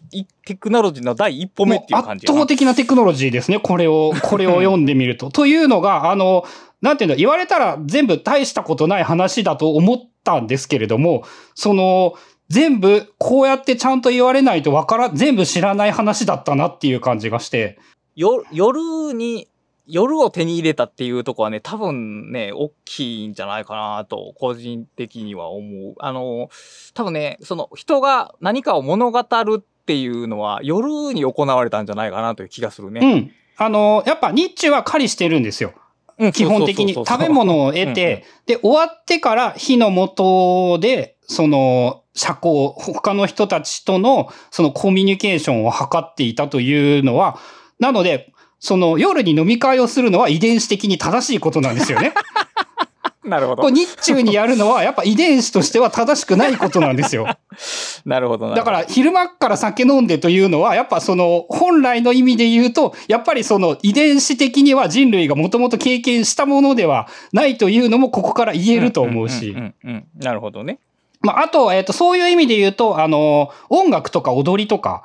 [0.46, 3.60] テクノロジーの第一歩目っていう感じ圧倒的なテクノロジーですね。
[3.60, 5.30] これを、 これを読んでみると。
[5.30, 6.44] というのが、あの、
[6.82, 11.24] なんていうの、言われたら全部大したことない話だと思ったんですけれども、
[11.56, 12.16] その、
[12.50, 17.80] 全部こうやってちゃんと言われないとわから、全部知らない話だったなっていう感じがして。
[18.16, 19.48] よ、夜に
[19.86, 25.96] 夜を手に入れたっていうとこはね、多分ね、大きいんじゃないかなと、個人的には思う。
[26.00, 26.50] あの、
[26.94, 33.02] 多分ね、その人が何かを物語るっていうのは夜に行われたんじゃないかなという気がするね。
[33.02, 33.32] うん。
[33.58, 35.74] あの、やっぱ日中は狩りしてるんですよ。
[36.18, 47.40] うん、基本的に食べ物を得て、で、終わってから火の元で、その、社交、他の人たちとの、そのコミュニケーションを図っていたというのは、
[47.80, 48.33] なので、
[48.64, 52.14] その夜に飲み会をするのは遺伝子的に正しいことなんですよね。
[53.26, 53.70] なるほど。
[53.70, 57.28] 日中にやるのはやっぱ遺伝子としては正しくないことなんですよ。
[58.06, 69.56] なるほどだから昼間から酒飲んでというのはやっぱその本来の意味で言うとやっぱりその遺伝子的には人類がもともと経験したものではないというのもここから言えると思うし。
[70.20, 70.80] なるほどね。
[71.24, 75.04] まあ、あと、えっ、ー、と、そういう意味で言うと、あの、音楽とか踊りとか、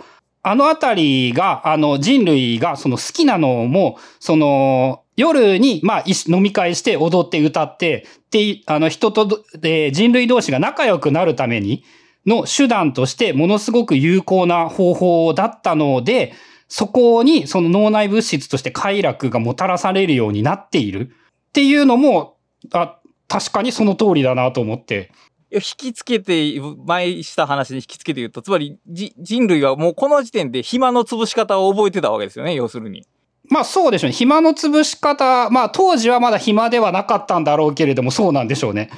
[0.48, 11.84] あのあたりが、あの、人類がその好きなのも、その、夜に、まあ、飲み会して踊って歌って、で、あの、人と、で、人類同士が仲良くなるために
[12.26, 16.32] の手段として、ものすごく有効な方法だったので、
[16.66, 22.38] そこに、その脳内物質として快楽がもたらされるようになっているっていうのも、
[22.72, 25.12] あ、確かにその通りだなと思って。
[25.50, 33.06] 引きつけて、前した話で引きつけて言うと、つまり人類はもうこの時点で暇の潰し方を覚えてたわけですよね、要するに。
[33.50, 34.12] まあそうでしょうね。
[34.12, 38.90] 暇の潰し方、まあ当時はまだ暇ではなかったんだろうけれども、そうなんでしょうね。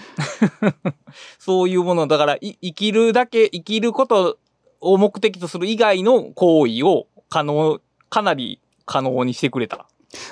[1.39, 4.39] そういうもの、だから生きるだけ、生きること
[4.81, 9.87] を目的とする以外の行為を可能、かなり可能にしてくれた。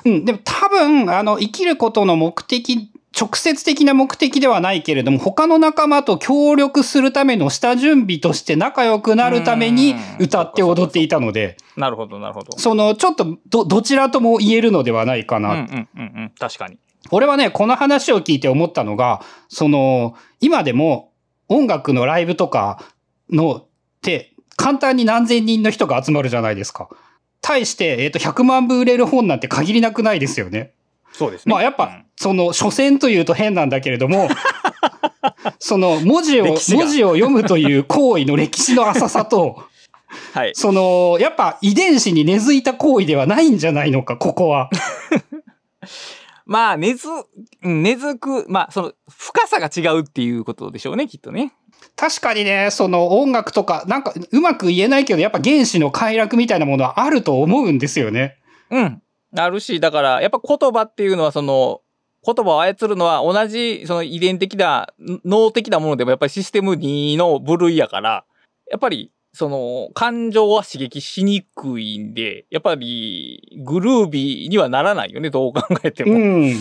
[0.05, 11.57] うん、でも多分、あの、生きることの目的直接的な目的ではないけれども、他の仲間と協力するための下準備として仲良くなるために歌って踊っていたので。
[11.77, 12.57] なるほど、なるほど。
[12.59, 15.53] その、ちょっとど、どちらとも言えるのではないかな。
[15.53, 16.79] うんうんうんうん、確かに。
[17.11, 21.13] 俺はね、この話を聞いて思ったのが、その、今でも
[21.49, 22.85] 音楽のライブとか
[23.31, 23.67] のっ
[24.03, 26.89] て、簡単に何千人の人が集まるじゃないですか。
[27.41, 30.75] 対して、えっ、ー、と、100万部売れる本なんて限りなくないですよね。
[31.19, 31.53] そうですね。
[31.53, 34.29] まあやっぱ、その、書線というと変なんだけれども、
[35.59, 39.65] その文字を、文字を読むという行為の歴史の浅さと、
[40.33, 40.53] はい。
[40.55, 44.71] その、やっぱ遺伝子に根付いた行為ではないんじゃないのか、ここは。
[46.47, 47.09] まあ、根付、
[47.63, 51.53] 根付く、まあ、その、深さが違うっていうことでしょうね、きっとね。
[51.97, 58.37] 確かにね、その音楽とか、なんかうまく言えないけど、やっぱ原子の快楽みたいなものはあると思うんですよね。
[58.71, 59.03] うん。
[59.37, 61.81] あるし、だから、やっぱ言葉っていうのは、その、
[62.25, 64.89] 言葉を操るのは同じ、その遺伝的な、
[65.25, 68.25] 脳的なものでもやっぱりシステム2の部類やから、
[68.71, 76.13] やっぱり、その、感情は刺激しにくいんで、やっぱり、グルービーにはならないよね、どう考えても。
[76.15, 76.55] うん。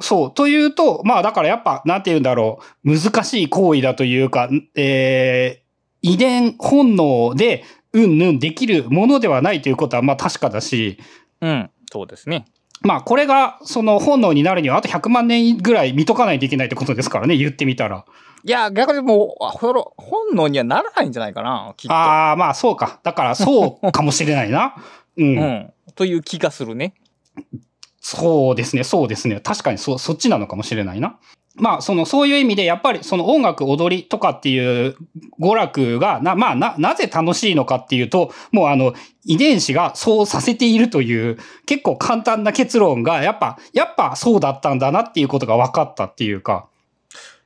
[0.00, 0.34] そう。
[0.34, 2.98] というと、まあだからやっぱ、なんて言うんだろう。
[2.98, 10.98] 難しい行為だというか、えー、遺伝本能で、うんぬんできるものではないということはまあ確かだし、
[11.40, 11.70] うん。
[11.90, 12.46] そうですね。
[12.82, 18.04] まあこれがその本能になるにはあと100万年ぐらい見とかないといけないってことですからね、言ってみたら。
[18.44, 19.84] いや、逆にもう、本
[20.32, 21.94] 能にはならないんじゃないかな、きっと。
[21.94, 23.00] ああ、まあそうか。
[23.02, 24.76] だからそうかもしれないな。
[25.18, 25.38] うん。
[25.38, 25.72] うん。
[25.96, 26.94] という気がするね。
[28.00, 29.40] そうですね、そうですね。
[29.40, 31.18] 確かにそ、そっちなのかもしれないな。
[31.58, 34.96] まあ、その、そういう意味で、やっぱり、その音楽、踊りとかっていう
[35.40, 38.94] 娯楽が、な、まあ、な、なぜ楽しいのかっていうと、もうあの、
[39.24, 46.68] 遺伝子がそうさせているという、結構簡単な結論が、やっぱ、やっぱそうだったんだなっていうことが分かったっていうか。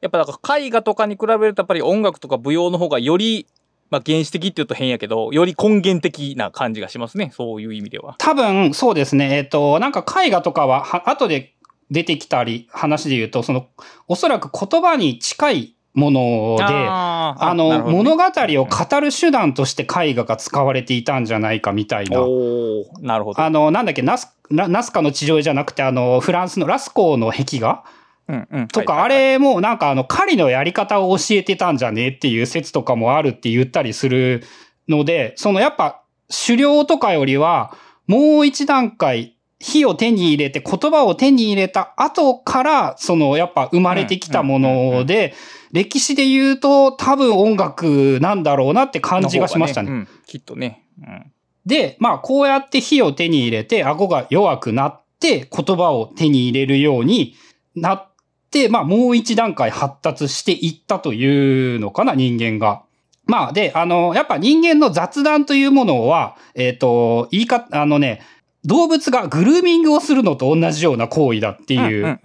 [0.00, 3.46] やっぱだから絵画とかに比べるとやっぱり音楽とか舞踊の方がより、
[3.88, 7.30] まあ原始的って言うと変やけど、より根源的な感じがしますね。
[7.34, 8.16] そういう意味では。
[8.18, 9.36] 多分、そうですね。
[9.36, 11.54] えっ、と、なんか絵画とかは、は、後で
[11.93, 13.66] 出てきたり、話で言うと、その、
[14.09, 22.20] おそらく言葉に近いもので、あーあの、ね物語を語る手段として絵画が使われていたんじゃないかみたいな。
[23.01, 23.43] なるほど。
[23.43, 27.84] あの、なんだっけ、ナス、ナナスカの地上絵じゃなくて、あの、フランスのラスコーの壁画？
[28.28, 34.45] うんうんとか、あれもなんかあの、狩りのやり方を教えてたんじゃねっていう説とかもあるって言ったりする
[34.88, 36.03] ので、そのやっぱ、
[36.47, 37.76] 狩猟とかよりは、
[38.07, 39.32] もう一段階、
[39.62, 45.34] 火を手に入れて、言葉を手に入れた後から、そのやっぱ生まれてきたもので、
[45.70, 49.90] 歴史で言うと多分音楽なんだろうなって感じがしましたね。
[49.90, 50.84] の方がうんきっとね。
[51.00, 51.32] うん
[51.64, 57.36] で、まあ、こうやって火を手に入れて、顎が弱くなって、言葉を手に入れるように
[57.76, 58.12] なっ
[58.50, 62.82] て、まあ、もう一段階発達していったというのかな、人間が。
[63.26, 68.22] まあ、で、あの、やっぱ人間の雑談というものは、えっ、と、言い方、あのね、
[68.64, 72.20] 動物がグルーミングをするのと同じような行為だっていう、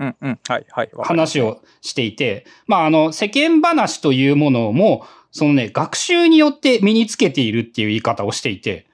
[1.04, 8.86] 話をしていて、まあ、あの、世間話というものも、そのね、学習によって身につけているっていう言い方をしていて。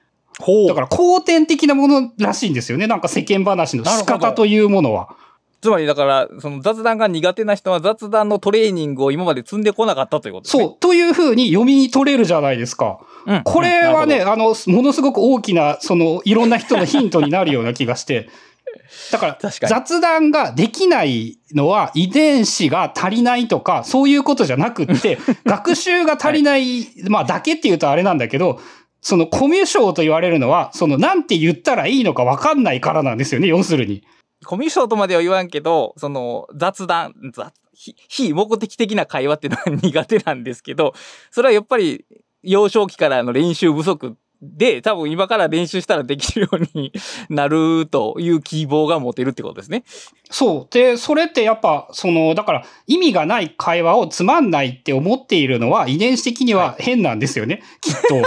[0.68, 2.88] だから後天的なものらしいんですよね。
[2.88, 5.16] なんか世間話の仕方というものは。
[5.64, 10.64] つまりだから、その雑談が苦手な人は雑談のトレーニングを今まで積んでこなかったということですね。
[10.66, 10.78] そう。
[10.78, 13.00] というふうに読み取れるじゃないですか。
[13.26, 13.42] うん。
[13.46, 18.30] これはね、うん、あの、ものすごく大きな、その、いろんな人のヒントになるような気がして。
[19.12, 28.60] だから雑談ができないのは遺伝子が足りないとか、そういうことじゃなくって、 学習が足りない、まあだけって言うとあれなんだけど、
[29.02, 34.04] そのコミュ障と言われるのは、そのなんて言ったらいいのかわかんないからなんですよね、要するに。
[34.44, 40.94] コミュ障とまでは言わんけど、その雑談、雑非非目的的な会話っていうのは苦手なんですけど、
[41.32, 42.06] それはやっぱり
[42.44, 46.92] 幼少期からの練習不足で、多分今から練習したらできるように
[47.30, 49.84] なるという希望が持てるってことですね。
[50.30, 50.74] そう。
[50.74, 58.22] で、それってやっぱ、その、だから意味がない会話をつまんないって思っているのは遺伝子的には変なんですよね、きっと。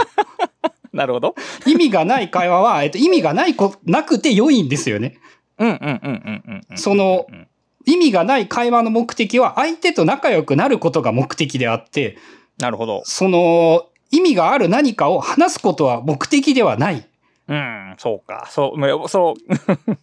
[0.92, 1.34] なるほど。
[1.66, 5.18] 意味がない会話は、えっと、意味がないこ、なくて良いんですよね。
[5.58, 6.78] うんうんうんうん。
[6.78, 7.26] その
[7.84, 12.18] 意味がない会話の目的は相手と仲良くなることが目的であって、
[12.58, 13.02] なるほど。
[13.04, 17.08] その、意味がある何かを話すことは目的ではない。
[17.48, 18.48] うん、そうか。
[18.50, 19.98] そう、そう。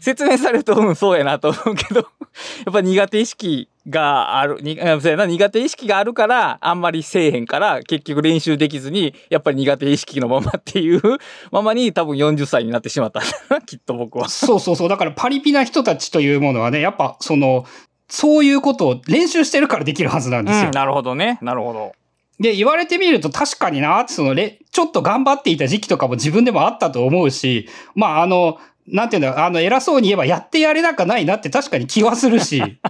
[0.00, 2.00] 説明されると、うん、そうやなと思うけど、
[2.66, 11.00] やっぱ苦手意識がある、にあそうやな、苦手意識があるから、あんまりせえへんから、結局練習できずに、やっぱり苦手意識のままっていう
[11.50, 13.20] ままに多分40歳になってしまった
[13.62, 14.28] きっと僕は。
[14.28, 14.88] そうそうそう。
[14.88, 17.66] だからパリピな人たちというものはね、やっぱその、
[18.08, 20.66] そういうことを練習してるからできるはずなんですよ。
[20.66, 21.38] うん、なるほどね。
[21.42, 21.92] なるほど。
[22.40, 28.58] で、言われてみると確かにな、そのれ、ちょっと頑張っていた時期とかも自分でもあったと思うし、まあ、あの、
[28.92, 32.62] なんていうんだ、あの、偉そうに言えばやってやれなかないなって確かに気はするし、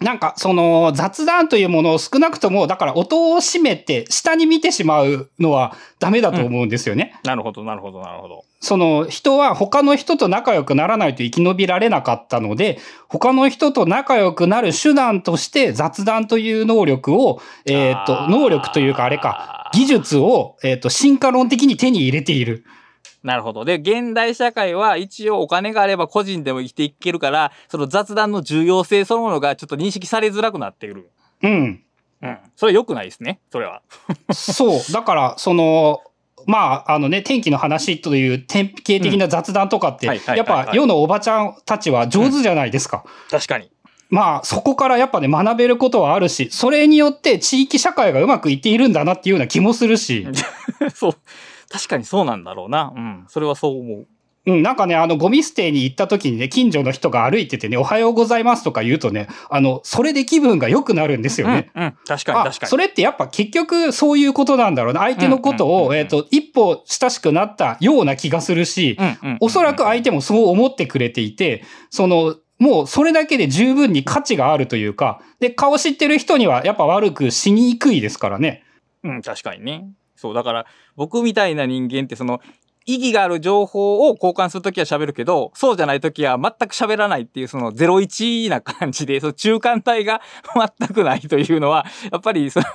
[0.00, 7.18] なんか、その、雑談というものを少なくとも、だから音を閉めて、下に見てしまうのはダメだと思うんですよね。
[7.24, 8.44] なるほど、なるほど、なるほど。
[8.60, 22.64] その人は他の人と仲良くならないと生き延びられなかったので、他の人と仲良くなる手段として雑談という能力を、えっ、ー能力というかあれか、技術を、えっ、と、進化論的に手に入れている。
[23.22, 23.64] なるほど。
[23.64, 31.10] で、現代社会は一応お金があれば個人でも生きていけるから、その雑談の重要性そのものがちょっと認識されづらくなっている。
[31.42, 31.82] うん。
[32.22, 32.38] うん。
[32.56, 33.40] それ良くないですね。
[33.50, 33.82] それは。
[34.32, 34.92] そう。
[34.92, 36.02] だから、その、
[36.46, 43.04] まあ、あのね、天気の話という典型的な雑談とかって、やっぱ世のおばちゃんたちは上手じゃないですか。
[43.30, 43.70] 確かに。
[44.10, 50.26] まあ、そこからやっぱね、学べることはあるし、それによって地域社会がうまくいっているんだなっていうような気もするし、
[50.94, 51.16] そう。
[51.74, 52.92] 確かにそうなんだろうな。
[52.94, 53.24] うん。
[53.26, 54.06] それはそう思う。
[54.46, 61.72] うん、なんかね、あの、ゴミ捨てに行った時にね、近所の人が歩いててね、おはようございますとか言うとね、あの、それで気分が良くなるんですよね。
[61.74, 61.96] うん、うん。
[62.06, 62.70] 確かにあ確かに。
[62.70, 65.00] それってやっぱ結局そういうことなんだろうな。
[65.00, 68.96] 相手のことを、えっ、と、一歩親しくなったような気がするし、
[69.40, 78.62] おそらく相手もそう思ってくれていて、その、もうそれだけで十分に価値があるというか、で、顔知ってる人にはやっぱ悪くしにくいですからね。
[79.02, 79.88] うん、確かにね。
[80.24, 80.66] そう、だから、
[80.96, 82.40] 僕みたいな人間って、その、
[82.86, 90.22] 意義がある情報を交換するときは喋るけど、そうじゃないときは全く喋らないっていう、その01な感じで、その中間体が
[90.78, 92.66] 全くないというのは、やっぱり、その、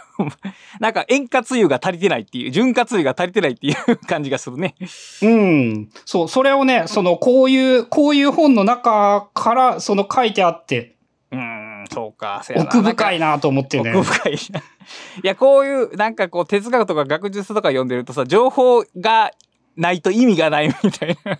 [0.79, 4.75] なんか塩化つゆが足りてないっていう、潤滑油が足りてないっていう感じがするね。
[5.23, 5.89] うん。
[6.05, 10.98] そう、それをね、その、こういう、こういう本の中から、その書いてあって、
[11.89, 12.43] そうか。
[12.55, 13.93] 奥深いなと思ってね。
[13.93, 14.33] 奥深い。
[14.35, 14.37] い
[15.23, 19.31] や、こういう、なんかこう、哲学とか学術とか読んでるとさ、情報が
[19.75, 21.39] ないと意味がないみたいな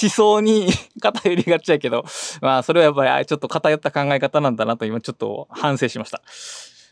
[0.00, 0.68] 思想に
[1.00, 2.04] 偏りがちやけど、
[2.40, 6.22] まあ、それはやっぱりあちょっと偏った考え方なんだなと今ちょっと反省しました。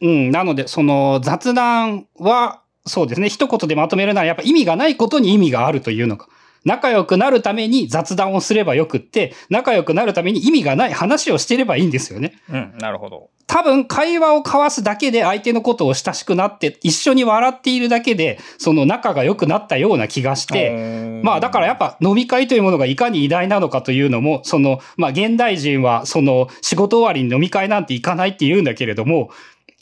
[0.01, 0.30] うん。
[0.30, 3.28] なので、その雑談は、そうですね。
[3.28, 6.26] 一言でまとめるなら、やっぱ意味がないことに意味があるというのが。
[6.69, 12.39] 仲良くなるために雑談をすればよくって、仲良くなるために意味がない話をしてればいいんですよね。
[12.51, 13.31] うん、なるほど。
[13.47, 29.31] 多分会話を交わすだけで相手のことを親しくなって、一緒に笑っているだけで、その仲が良くなったような気がして、まあだからやっぱ飲み会というものがいかに偉大なのかというのも、その、まあ現代人はその仕事終わりに飲み会なんて行かないって言うんだけれども、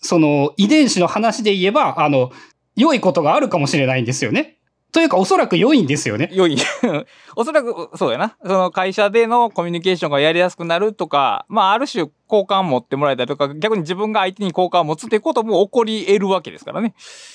[0.02, 2.30] その遺伝子の話で言えば、あの、
[2.76, 4.55] 良いことがあるかもしれないんですよね。
[4.96, 6.30] というかおそらく良いんですよね。
[6.32, 6.56] 良い。
[7.36, 8.34] おそらく、そうやな。
[8.42, 16.94] その会社でのコミュニケーションがやりやすくなるとか、まあ、ある種、好感を持ってもらえたりとか、逆に自分が相手に好感を持つってことも起こり得るわけですからね。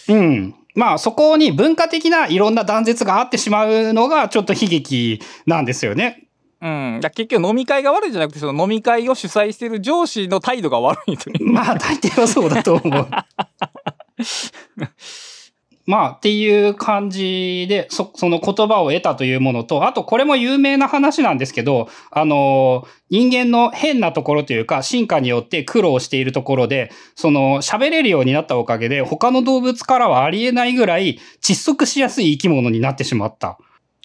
[0.09, 0.55] うん。
[0.73, 6.29] まあそこに文化的ないろんな断絶があってしまうのがちょっと悲劇なんですよね。
[6.61, 6.99] うん。
[6.99, 11.51] だ結局飲み会が悪いんじゃなくて、その飲み会を主催している上司の態度が悪いという。
[11.51, 13.07] まあ大抵はそうだと思う。
[15.85, 33.57] まあっていう感じで、そ、その言葉を得たというものと、あとこれも有名な話なんですけど、あの、人間の変なところというか、進化によって苦労しているところで、その喋れるようになったおかげで、他の動物からはありえないぐらい窒息しやすい生き物になってしまった。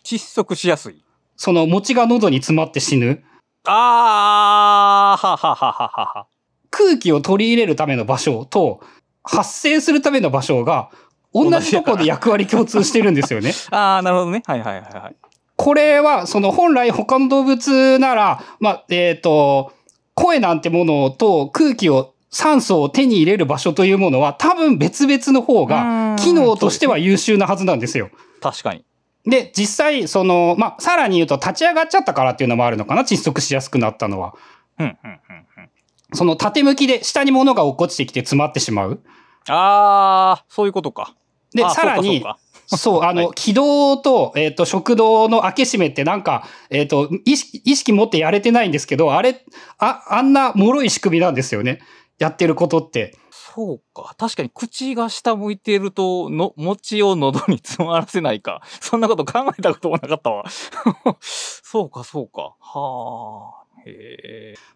[0.02, 1.02] 窒息しやすい？
[1.36, 3.22] その餅が喉に詰まって死ぬ。
[3.64, 6.26] あー、はははははは。
[6.70, 8.80] 空気を取り入れるための場所と、
[9.22, 10.90] 発生するための場所が、
[11.44, 13.52] 同じとこで役割共通してるんですよね。
[13.70, 14.42] あー、なるほどね。
[14.46, 15.16] はいはいはいはい。
[15.56, 19.72] これは、その本来他の動物なら、まあ、えっ、と、
[20.14, 28.10] 声なんてものと空気を、酸素を手に入れる場所というものは多分別々の方うがん機能としては優秀なはずなんですよ。
[28.42, 28.84] 確かに。
[29.24, 34.34] で、実際、その、まあ、さらに言うと立ち上がっちゃったからっていうのもあるのかな窒息しやすくなったのは。
[34.78, 35.18] うん、うん、うん、
[35.58, 35.70] うん。
[36.12, 39.00] その縦向きで下に物が落っこちてきて詰まってしまう。
[39.48, 41.14] あー、そういうことか。
[41.56, 42.24] で、さらに
[42.66, 49.44] そう、あの、はい軌道と、えっ、と、食道の開け閉めってなんか、えっ、と、意識、意識持ってやれてないんですけど、あれ、
[49.78, 51.80] あ、あんな脆い仕組みなんですよね。
[52.18, 53.16] やってることって。
[53.30, 54.14] そうか。
[54.18, 58.62] 確かに口が下向いてると、の、餅を喉に詰まらせないか。
[58.80, 60.44] そんなこと考えたこともなかったわ。
[61.20, 62.54] そうか、そうか。
[62.60, 63.65] はあ。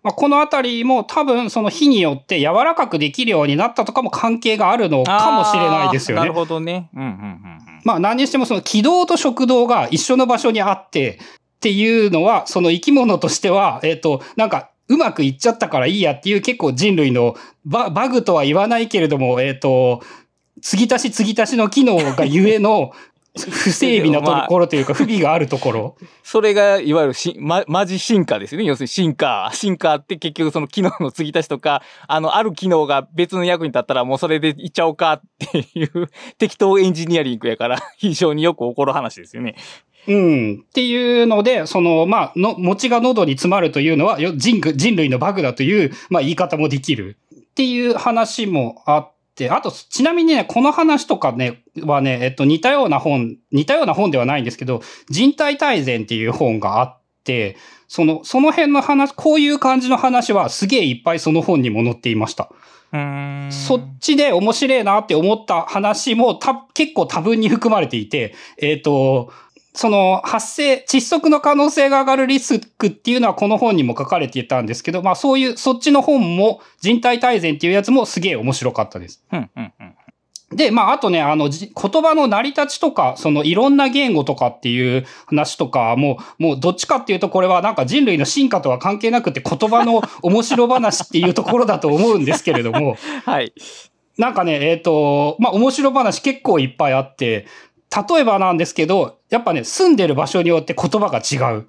[0.02, 6.32] まあ、このあたりも多分その火によって柔らかくできるようになったとかも関係があるのかもしれないですよねなる。
[6.32, 6.90] ほどね。
[6.94, 7.58] うん、うん、うんうん。
[7.84, 11.18] まあ何にしてもその軌道と食道が一緒の場所にあって
[11.60, 17.36] っていうのは、その生き物としては、 えっ、と、なんかうまくいっちゃったからいいやっていう結構人類の
[17.66, 20.00] ババグとは言わないけれども、えっ、と、
[20.62, 22.92] 継ぎ足し継ぎ足しの機能がゆえの
[23.38, 25.96] 不整備なところというか不備があるところ。
[26.22, 28.66] それが、いわゆるし、ま、マジ進化ですよね。
[28.66, 29.50] 要するに進化。
[29.52, 36.08] 進化って結局その機能の継ぎ足しとか、あの、ある機能が別の役に立ったらもうそれでいっちゃおうかっていう
[36.38, 39.54] 適当エンジニアリングやから、非常によく起こる話ですよね。
[40.08, 40.64] うん。
[40.68, 47.16] っていうので、その、まあ、の、餅が喉に詰まるというのは、よ人人類のバグだという、まあ、言い方もできる。
[47.32, 57.56] っていう話もあって、あと、ちなみにね、この話とかね、はね、えっと、似たような本、似たような本ではないんですけど、人体大全っていう本があって、
[57.88, 62.50] その、その辺の話、こういう感じの話はすげえいっぱいその本にも載っていました。
[63.50, 69.32] そっちで面白いなって思った話もた結構多分に含まれていて、えっ、と、
[69.72, 79.24] その発生、窒息の可能性が上がるリスクっていうのはこの本にも書かれていたんですけど、まあそういう、そっちの本も人体大全っていうやつもすげえ面白かったです。
[79.32, 79.94] うんうんうん。
[80.52, 93.52] で、まあ、あとね、あの、じ言葉の成り立ちとか、そのいろんな言語とかっていう話とかも、もうどっちかっていうと、これはなんか人類の進化とは関係なくて言葉の面白話っていうところだと思うんですけれども、 はい。
[94.18, 97.46] なんかね、えっ、と、まあ、面白話結構いっぱいあって、
[97.90, 101.66] 例えばなんですけど、やっぱね、住んでる場所によって言葉が違う。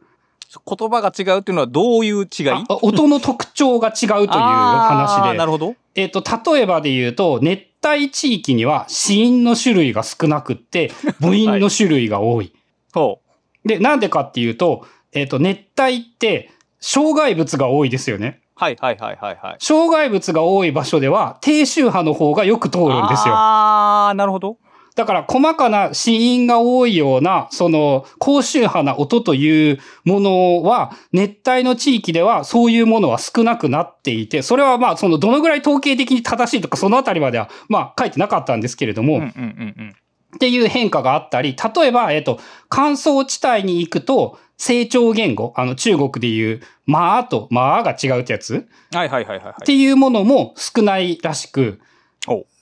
[0.65, 2.49] 言葉が違うっていうのはどういう違い？
[2.49, 5.37] あ音の特徴が違うという話で。
[5.37, 5.75] なるほど。
[5.95, 12.53] えっ、と、例えばで言うと、熱帯地域には子音の種類が少なくって、 母音の種類が多い。
[12.93, 13.19] ほ
[13.65, 13.67] う。
[13.67, 18.41] で、なんでかっていうと、えっ、と、熱帯って、障害物が多いですよね。
[18.55, 19.55] はいはいはいはいはい。
[19.59, 23.33] 障害物が多い場所では、低周波の方がよく通るんですよ。
[23.35, 24.57] ああ、なるほど。
[24.95, 39.95] だから細かな子音が多いような、その高周波な音というものは、熱帯の地域ではそういうものは少なくなっていて、それはまあそのどのぐらい統計的に正しいとかそのあたりまではまあ書いてなかったんですけれども、うんうんうんうん。
[40.35, 42.39] っていう変化があったり、例えば、えっと、
[42.69, 49.53] 乾燥地帯に行くと、成長言語、あの中国でいう、まあとまあが違うってやつはいはいはいはいはい。
[49.63, 51.79] っていうものも少ないらしく、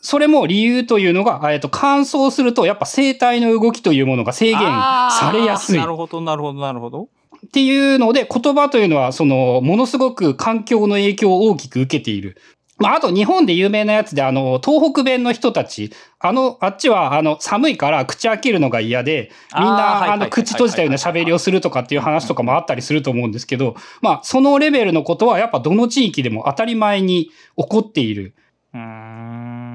[0.01, 7.09] それも理由というのが、えっと、乾燥すると、やっぱ生体の動きというものが制限されやすいなるほどなるほどなるほど。
[7.51, 12.37] ていうので、言葉というのは、その、ものすごく環境の影響を大きく受けている。
[12.77, 28.33] まあ、あと日本で有名なやつで、あの、東北弁の人たち、あの、あっちは、あの、寒いから口開けるのが嫌で、みんな、あの、口閉じたような喋りをするとかっていう話とかもあったりすると思うんですけど、まあ、そのレベルのことは、やっぱどの地域でも当たり前に起こっている。
[28.73, 29.68] うーん。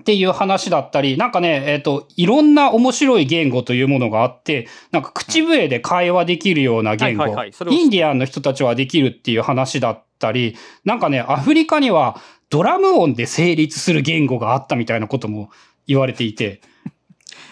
[0.00, 15.50] っていう話だったり、なんかね、えっ、と、いろんな面白い言語というものがあって、なんか口笛で会話できるような言語、インディアンの人たちはできるっていう話だったり、なんかね、アフリカにはドラム音で成立する言語があったみたいなことも
[15.86, 16.60] 言われていて、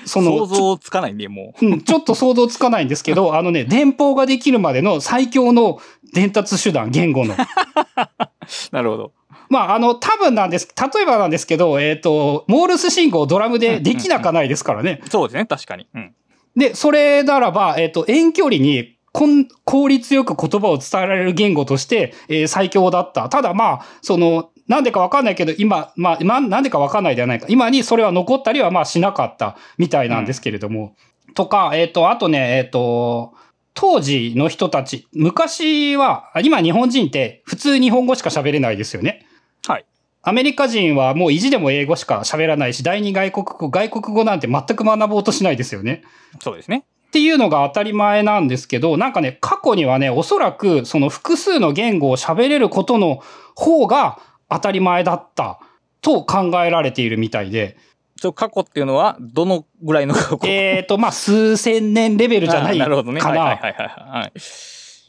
[0.05, 1.67] その、想像つかないね、もう。
[1.67, 5.81] うん、ちょっと想像つかないんですけど、あのね、電報ができるまでの最強の
[6.13, 7.37] 伝達手段、言語の。
[8.73, 9.13] なるほど。
[9.49, 10.69] まあ、あの、多分なんです。
[10.95, 15.01] 例えばなんですけど、えっ、と、モールス信号をドラムでできなかないですからね。
[15.11, 15.89] そうですね、確かに。
[15.95, 16.15] うん。
[16.57, 23.29] で、それならば、えっ、と、遠距離にこん効率よく言葉を伝えられる言語として、えー最強だった。
[23.29, 27.47] ただまあ、その、なんでかわかんないけど、今、まあ、まなんでかわかんないではないか。
[27.49, 30.95] 今にそれは残ったりはまあしなかったみたいなんですけれども。
[31.35, 33.35] とか、えっ、と、あとね、えっ、と、
[33.75, 39.25] 当時の人たち、昔は、あ今日本人って普通日本語しか喋れないですよね。
[39.67, 39.85] はい。
[40.23, 46.03] アメリカ人はもう意地でも英語しか喋らないし、第二外国語、外国語なんて全く学ぼうとしないですよね。
[46.41, 46.85] そうですね。
[47.09, 53.23] っていうのが当たり前なんですけど、なんかね、過去にはね、おそらくその複数の言語を喋れることの
[53.55, 54.19] 方が
[54.51, 55.59] 当たり前だった
[56.03, 57.79] と考えられているみたいで、
[58.21, 60.49] ちょ過去っていうのは、どのぐらいの過去？
[60.49, 63.21] えっと、まあ、数千年レベルじゃないあーなるほどね。
[63.21, 63.63] かはいはいな。
[63.63, 63.89] はいはい
[64.21, 64.33] はい。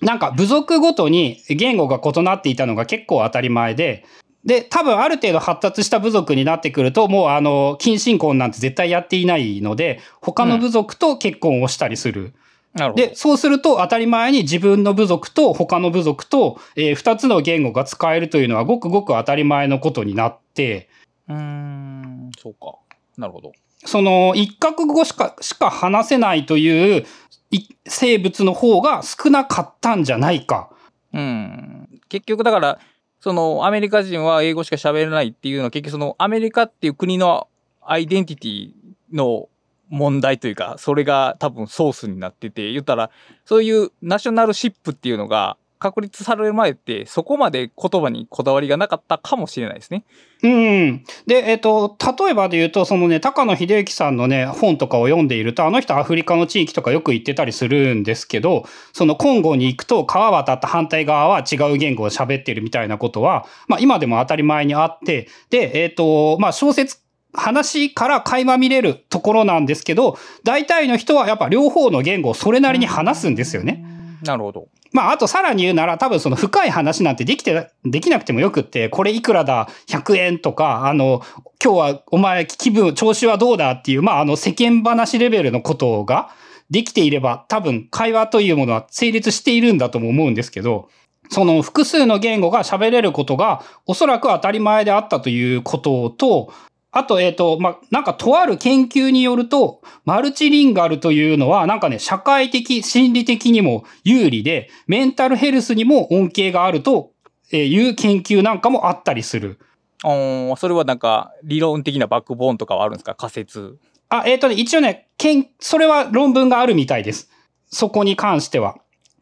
[0.06, 4.06] なんか部族ごとに言語が異なっていたのが結構当たり前で、
[4.46, 12.34] で、多分ある程度発達した部族になってくると、もうあの、近親婚なんて絶対やっていないので、他の部族と結婚をしたりする。
[12.74, 13.08] なるほど。
[13.08, 20.90] で、そうすると当たり前に自分の部族と他の部族と、えー二つの言語が使えるというのはごくごく当たり前のことになって、
[21.28, 22.76] うーん、そうか。
[23.18, 23.52] なるほど。
[23.86, 27.06] その一カ国語しか、しか話せないという
[27.52, 30.70] い生物の方が少なかったんじゃないか。
[31.14, 31.90] うん。
[32.10, 32.80] 結局だから、
[33.20, 37.48] そのアメリカ人は英語しか喋れないっていうのは結局そのアメリカっていう国の
[37.82, 38.74] アイデンティティ
[39.12, 39.50] の
[39.90, 43.10] 問題というか、それが多分ソースになってて、言ったら、
[43.44, 50.04] そういうナショナルシップっていうのが確立される前ってそこまで言葉にこだわりがなかったかもしれないですね。
[50.44, 51.04] うん。
[51.26, 66.98] で、えっ、と、例えばで言うと、そのね、高野秀之さんのね、本とかを読んでいると、あの人アフリカの地域とかよく行ってたりするんですけど、そのコンゴに行くと川渡った反対側は違う言語を喋ってるみたいなことは、まあ今でも当たり前にあって、で、えっ、と、まあ小説、
[67.34, 73.86] 話から垣間見れるところなんですけど、大体の人はやっぱ両方の言語をそれなりに話すんですよね。
[74.24, 74.68] なるほど。
[74.92, 81.22] まあ、あとさらに言うなら、多分その深い話なんてできて、できなくてもよくって、これいくらだ、100円とか、あの、
[81.64, 86.32] 今日はお前気分、調子はどうだっていう、まあ、あの世間話レベルのことが
[86.70, 90.90] できていれば、多分会話というものは成立しているんだとも思うんですけど、
[91.30, 96.54] その複数の言語が喋れることが、おそらく当たり前であったということと、
[96.92, 107.12] あと、えっ、と、まあ、なんかとある研究によると、マルチリンガルというのは、なんかね、社会的、心理的にも有利で、メンタルヘルスにも恩恵があると
[107.52, 109.60] いう研究なんかもあったりする。
[110.04, 113.16] おーそれはなんか理論的なバックボーンとかはあるんですか？
[113.16, 113.78] 仮説。
[114.08, 117.30] あ、えっ、とね、一応ね、けん、それは論文があるみたいです。
[117.70, 118.78] そこに関しては。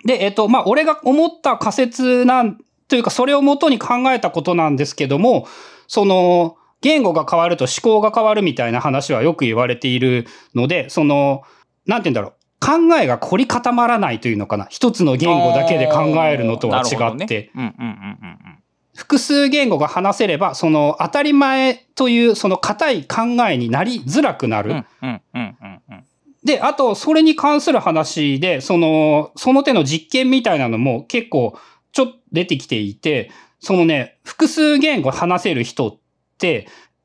[0.05, 5.47] で、えっ、と、まあ、俺が思った仮説なん、というか、それをもとに考えたことなんですけども、
[5.87, 11.43] その、言語が変わると思考が変わるみたいな話はよく言われているので、その、
[11.85, 12.33] なんて言うんだろう。
[12.59, 14.65] 考えが凝り固まらないというのかな。
[14.69, 17.51] 一つの言語だけで考えるのとは違って、
[18.95, 24.85] 複数言語が話せれば、その当たり前というその硬い考えになりづらくなる。
[26.43, 31.59] で、あと、それに関する話で、その、その手の実験みたいなのも結構
[31.91, 36.06] ちょっと出てきていて、そのね、複数言語話せる人って、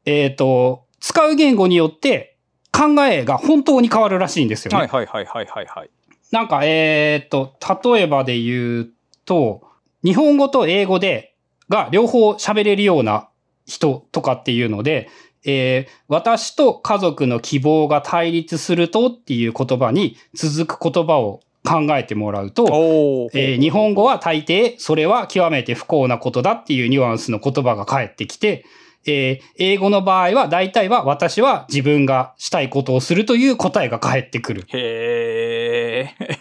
[0.05, 2.37] えっ、と、使う言語によって
[2.73, 4.79] 考えが本当に変わるらしいんですよね。
[4.79, 5.91] はいはいはいはいはいはい。
[6.31, 7.55] なんか、えっ、と、
[7.93, 8.91] 例えばで言う
[9.25, 9.63] と、
[10.05, 11.35] 日本語と英語で、
[11.69, 13.29] が両方喋れるような
[13.67, 15.09] 人とかっていうので、
[15.45, 28.65] えー私と家族の希望が対立するとっていう言葉に続く言葉を考えてもらうと、おえー日本語は大抵それは極めて不幸なことだっていうニュアンスの言葉が返ってきて、
[29.07, 34.65] えー英語の場合は大体は私は自分がしたいことをするという答えが返ってくる。
[34.69, 36.37] へえ。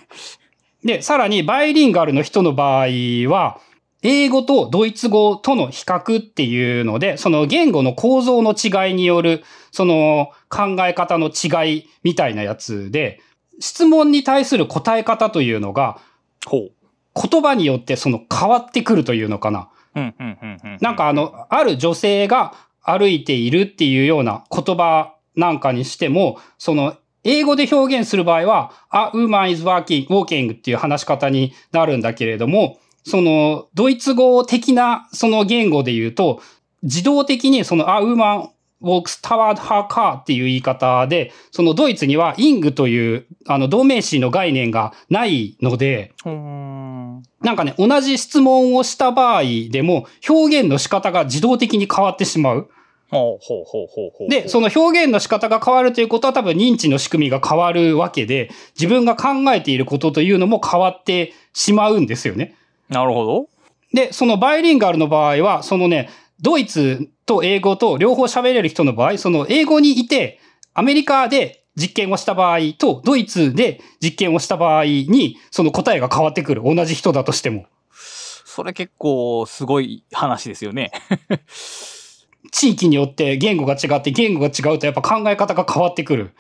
[0.83, 2.87] で、さらにバイリンガルの人の場合
[3.29, 3.59] は、
[4.03, 13.21] 英語とドイツ語との比較っていうので、その言語の構造の違いによる、その考え方の違いみたいなやつで、
[13.59, 15.99] 質問に対する答え方というのが。
[17.13, 19.69] 言葉によってその変わってくるというのかな。
[19.95, 36.41] なんかあの、ある女性が歩いているっていうような言葉なんかにしても、その、英語で表現する場合は、a woman is walking, walking っていう話し方になるんだけれども、その、ドイツ語的なその言語で言うと、
[36.83, 37.89] 自動的にその
[38.81, 46.13] a woman walks toward her car っていう言い方で、そのドイツには ing というあの動名詞の概念がないので。
[46.23, 52.69] なんかね、同じ質問をした場合でも、表現の仕方が自動的に変わってしまう。
[54.29, 62.55] で、その表現の仕方が変わるということは多分認知の仕組みが変わるわけで、自分が考えていることというのも変わってしまうんですよね。
[62.89, 63.47] なるほど。
[63.93, 66.09] で、そのバイリンガルの場合は、そのね、
[66.41, 70.39] ドイツと英語と両方喋れる人の場合、その英語にいて、
[70.73, 76.63] アメリカで実験をした場合と、ドイツで実験をした場合に、その答えが変わってくる。
[76.63, 77.65] 同じ人だとしても。
[77.93, 80.91] それ結構すごい話ですよね。
[82.51, 86.33] 地域によって言語が違って、言語が違うとやっぱ考え方が変わってくる。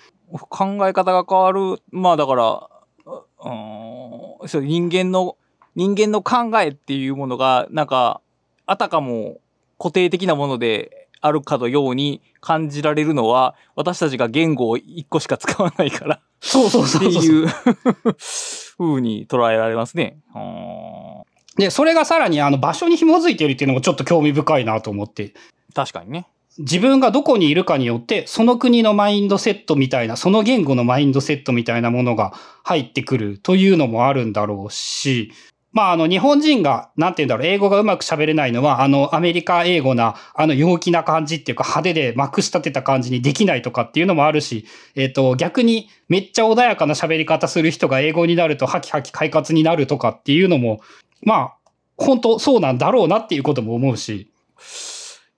[0.49, 1.81] 考え方が変わる。
[1.91, 2.69] まあだから、
[3.05, 5.37] うーん人間の、
[5.75, 8.19] 人間の考えっていうものが、なんか、
[8.65, 9.39] あたかも
[9.81, 17.23] 固定的なものであるかのように感じられるのは、私たちが言語を一個しか使わないからそうそうってそうそう。
[17.23, 17.47] いう
[18.77, 20.19] 風に捉えられますね。
[21.57, 25.33] で、それがさらにあの場所に紐づいているっていうのもちょっと興味深いなと思って。
[25.73, 26.27] 確かにね。
[26.59, 35.31] 自分がどこにいるかによって、その国のマインドセットみたいな、その言語のマインドセットみたいなものが入ってくるというのもあるんだろうし、
[35.73, 44.65] まあ、あの、日本人が、なんて言うんだろう、英語がうまく喋れないのは、あの、アメリカ英語な、あの、陽気な感じっていうか、派手でまくし立てた感じにできないとかっていうのもあるし、
[44.95, 50.81] えっ、と、逆に、めっちゃ穏やかな喋り方する人が英語になると、ハキハキ快活になるとかっていうのも、
[51.23, 51.57] まあ、
[51.97, 54.31] 本当そうなんだろうなっていうことも思うし、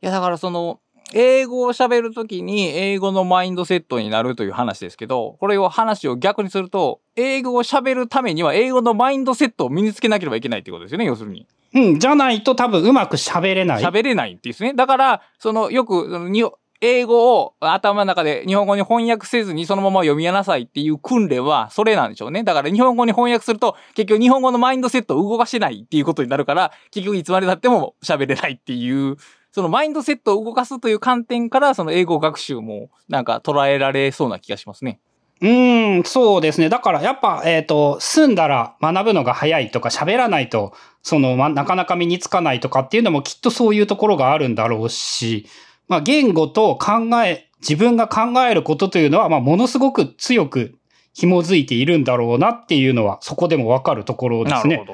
[0.02, 0.80] いやだからその、
[1.14, 11.48] 英語を喋るときに英語のマインドセットになるという話ですけど、これを話を逆にすると、英語を喋るためには英語のマインドセットを身につけなければいけないってことですよね、要するに。
[11.74, 13.84] うん、じゃないと多分うまく喋れない。
[13.84, 14.74] 喋れないっていうですね。
[14.74, 16.44] だから、その、よく、そのに
[16.86, 22.44] 英語を頭の中で日本語に翻訳せずにそのまま読みなさいっていう訓練はそれなんでしょうね。
[22.44, 29.16] だから日本語に翻訳すると結局日本語のマインドセットを動かしてないっていうことになるから結局いつまで経っても喋れないっていう
[29.54, 35.00] そのマインドセットを動かすという観点からその英語学習もなんか捉えられそうな気がしますね。
[35.42, 36.70] うーん、そうですね。
[36.70, 40.74] だからやっぱ、えっ、と、住んだら学ぶのが早いとか喋らないと、
[41.04, 45.46] その、ま、なかなか身につかないとかっていうのもきっとそういうところがあるんだろうし、
[45.88, 50.76] まあ、言語と考え、自分が考えることというのは、まあ、ものすごく強く
[51.14, 54.84] 紐づいているんだろうなっていうのは、そこでもわかるところですね。
[54.88, 54.94] ど。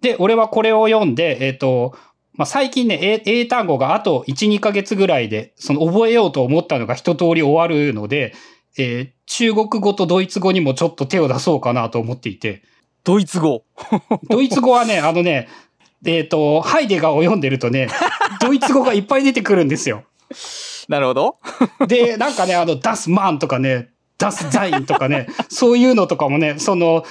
[0.00, 1.96] で、俺はこれを読んで、えっ、と、
[2.36, 8.34] まあ、最近ね、英英単語があと1、2ヶ月ぐらいで、その覚えようと思ったのが一通り終わるので、
[8.78, 12.62] えー中国語とドイツ語にもちょっと手を出そうかなと思っていて、
[13.04, 13.64] ドイツ語。
[14.30, 15.48] ドイツ語はね、あのね、
[16.04, 17.88] えっ、と、ハイデガーを読んでるとね、
[18.40, 20.04] ドイツ語がいっぱい出てくるんですよ。
[20.88, 21.36] なるほど。
[21.86, 27.04] で、なんかね、あの、ダスマンとかね、ダスザインとかね、そういうのとかもね、その、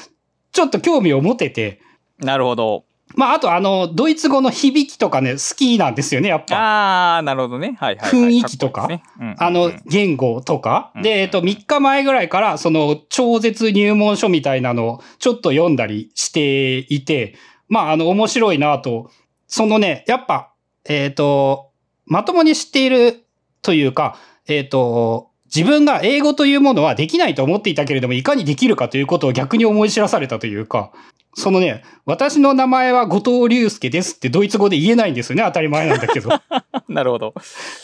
[0.51, 1.81] ちょっと興味を持てて、
[2.19, 2.84] なるほど。
[3.15, 6.55] まあ、あとあの、ドイツ語の響きとかね、好きなんですよね、やっぱ。
[6.55, 7.77] ああ、なるほどね。
[7.79, 8.29] はいはい、はい。
[8.29, 10.91] 雰囲気とかねうんうんうんあの、言語とか。
[10.95, 17.35] うんで、えっと、3日前ぐらいから、その、超絶入門書みたいなのをちょっと読んだりしていて、
[17.67, 19.11] まあ、あの、面白いなと。
[19.47, 20.53] そのね、やっぱ、
[20.87, 21.71] えっ、と、
[22.05, 23.25] まともに知っている
[23.61, 30.91] というか、えっ、と、自分が英語というものはできないと思っていたけれども、いかにできるかということを逆に思い知らされたというか、
[31.35, 36.29] そのね、私の名前は後藤隆介ですってドイツ語で言えないんですよね、当たり前なんだけど。
[36.87, 37.33] なるほど。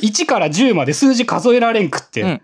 [0.02, 2.42] 1から10まで数字数えられんくって。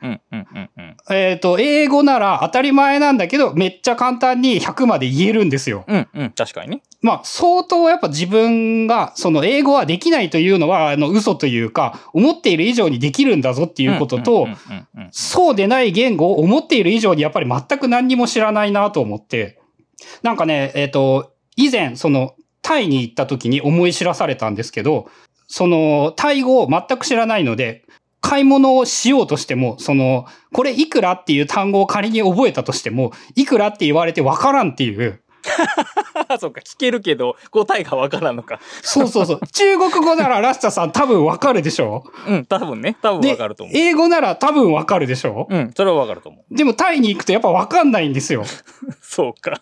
[1.09, 5.85] えっ、と、英語なら当たり前なんだけど、めっちゃ簡単に100まで言えるんですよ。
[5.87, 6.29] うんうん。
[6.31, 6.81] 確かにね。
[7.01, 14.47] まあ、相当やっぱ自分が、その英語はできないというのは、あの、嘘というか、思っている以上にできるんだぞっていうことと
[15.11, 19.56] そうでない言語を思っている以上にやっぱり全く何にも知らないなと思って、
[20.21, 25.09] なんかね、えっ、と、以前、その、タイに行った時に思い知らされたんですけど、
[25.47, 27.83] その、タイ語を全く知らないので、
[28.19, 35.21] 買い物をしようとしても、その、これいくらっていう単語を仮に覚えたとしても、いくらって言われてわからんっていう、
[36.27, 38.59] あ、 そっか、聞けるけど、答えがわからんのか。
[38.81, 39.39] そうそうそう。
[39.53, 42.03] 中国語ならラスタさん多分わかるでしょ？
[42.27, 42.97] うん、多分ね。
[43.01, 43.75] 多分でわかると思う。
[43.77, 45.47] 英語なら多分わかるでしょ？
[45.49, 46.55] うん、それはわかると思う。
[46.55, 48.43] でもタイに行くとやっぱわかんないんですよ。
[49.01, 49.61] そうか。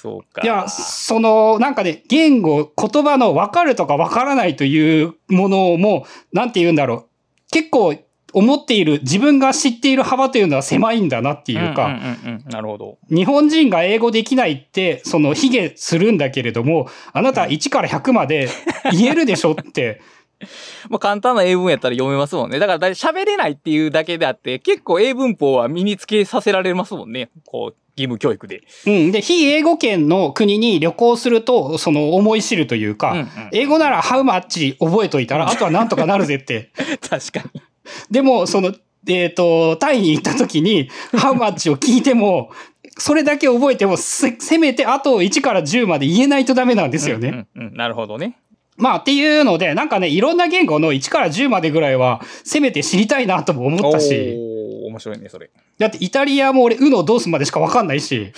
[0.00, 0.42] そうか。
[0.42, 7.06] いや、その、なんかね、言語、言葉の分かるとか分からないというものも、なんて言うんだろう。
[7.52, 7.94] 結構、
[8.34, 12.98] 思っている、自分が知っている幅というのは狭いんだなっていうか、うんうんうんうん、なるほど。
[13.10, 18.48] 日本人が英語できないって、その、卑下するんだけれども、あなた1から100まで
[18.90, 20.00] 言えるでしょって、
[20.88, 22.58] まあ簡単な英文やったら読めますもんね。
[22.58, 27.30] だから喋れないっていうだけであって、結構英文法は身につけさせられますもんね。
[27.46, 28.62] こう、義務教育で。
[28.86, 29.12] うん。
[29.12, 36.70] で、非英語圏の国に旅行すると、その、思い知るというか、うんうん英語なら how much 覚えといたら、あとはなんとかなるぜって。
[37.08, 37.62] 確かに。
[38.10, 38.72] でも、その、
[39.06, 42.50] えっ、と、タイに行った時に、ハウマッチを聞いても、
[42.98, 47.28] それだけ覚えても、せ、せめてあと1から10まで言えないとダメなんですよね。
[47.28, 48.38] うんうんうんなるほどね。
[48.76, 55.50] まあ、っていうので、なんかね、いろんな言語の1から10までぐらいは、せめて知りたいなとも思ったし、おー面白いね、それ。
[55.78, 58.32] だってイタリアも俺、ウノどうすまでしかわかんないし、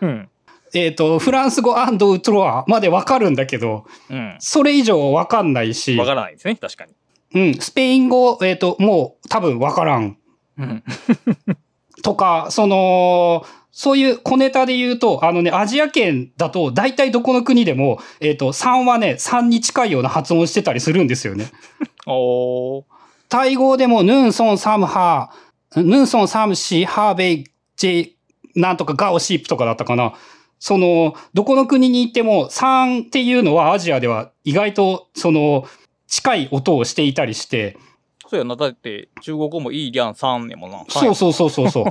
[0.00, 0.28] うん。
[0.74, 4.36] えっ、と、フランス語アンドウトロアまでわかるんだけど、うん。
[4.38, 6.92] それ以上わかんないしわ、からないですね、確かに。
[7.34, 10.16] うん、スペイン語、えっ、と、もう多分わからん。
[10.58, 10.82] うん。
[12.02, 13.44] とか、その、
[13.78, 21.46] そういう小ネタで言うと、あのね、アジア圏だと、大体どこの国でも、えっ、と、3はね、3に近いような発音してたりするんですよね。
[22.04, 22.84] おー。
[23.28, 27.44] タイ語でも、ヌンソンサムハー、ヌンソンサムシハーベイ
[27.76, 28.10] ジェ、
[28.60, 30.14] なんとかガオシープとかだったかな。
[30.58, 35.68] その、どこの国に行っても、3っていうのはアジアでは意外と、その、
[36.08, 37.78] 近い音をしていたりして、
[38.28, 38.56] そうやな。
[38.56, 40.84] だって、中国語もいいりゃん3ねもんな。
[40.88, 41.82] そうそうそうそうそ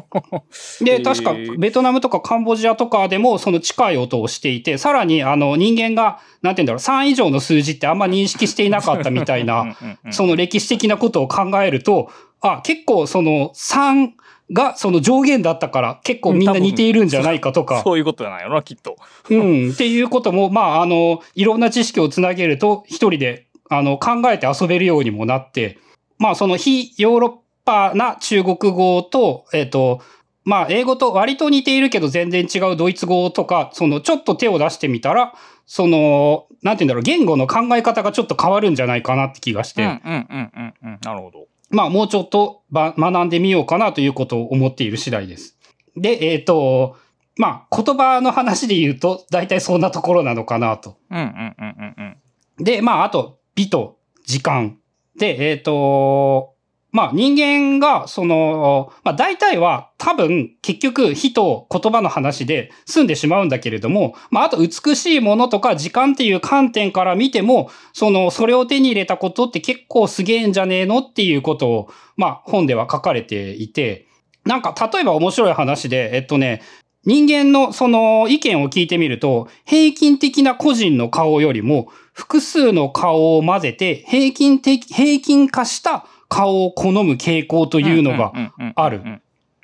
[0.82, 0.86] う。
[0.86, 12.10] で、確か、ベトナムとかカンボジアとかでもその近い音をしていて、さらに、あの、人間が、なんて言うんだろう、3以上の数字ってあんま認識していなかったみたいな、うんうんうんその歴史的なことを考えると、
[12.42, 14.12] あ、結構その3
[14.54, 18.98] がその上限だったから結構みんな似ているんじゃないかとか、そういうことなんやろな、きっと。
[19.30, 25.78] うん、っていうことも、まあ、あの、いろんな知識をつなげると、一人で、あの、考えて遊べるようにもなって、
[26.18, 27.32] まあ、その非ヨーロッ
[27.66, 30.02] パな中国語と、えっ、と、
[30.44, 35.34] まあ、英語と割と似ているけど全然違うドイツ語とか、その、ちょっと手を出してみたら、
[35.66, 41.00] その、なんて言うんだろう、言語の考え方がちょっと変わるんじゃないかなって気がして、うんうんうんうんうん。
[41.04, 41.48] なるほど。
[41.70, 45.58] まあ、もうちょっとば学んでみようかなということを思っている次第です。
[45.98, 46.96] で、えっ、と、
[47.36, 50.98] まあ、言葉の話で言うと、大体そんなところなのかなと。
[51.12, 52.18] うんうんうんうん
[52.58, 52.64] うん。
[52.64, 54.78] で、まあ、あと、美と時間。
[55.18, 56.58] で、えっ、と、
[56.92, 74.08] まあ、人間が、その、まあ、大体は多分、結局、火と言葉の話で済んでしまうんだけれども、まあ、あと、美しいものとか時間っていう観点から見ても、その、それを手に入れたことって結構すげえんじゃねえのっていうことを、まあ、本では書かれていて、
[74.46, 76.62] なんか、例えば面白い話で、えっとね、
[77.06, 88.34] 人間のその意見を聞いてみると、平均的な個人の顔よりも、複数の顔を混ぜて、平均的、平均化した顔を好む傾向というのが
[88.76, 89.04] ある。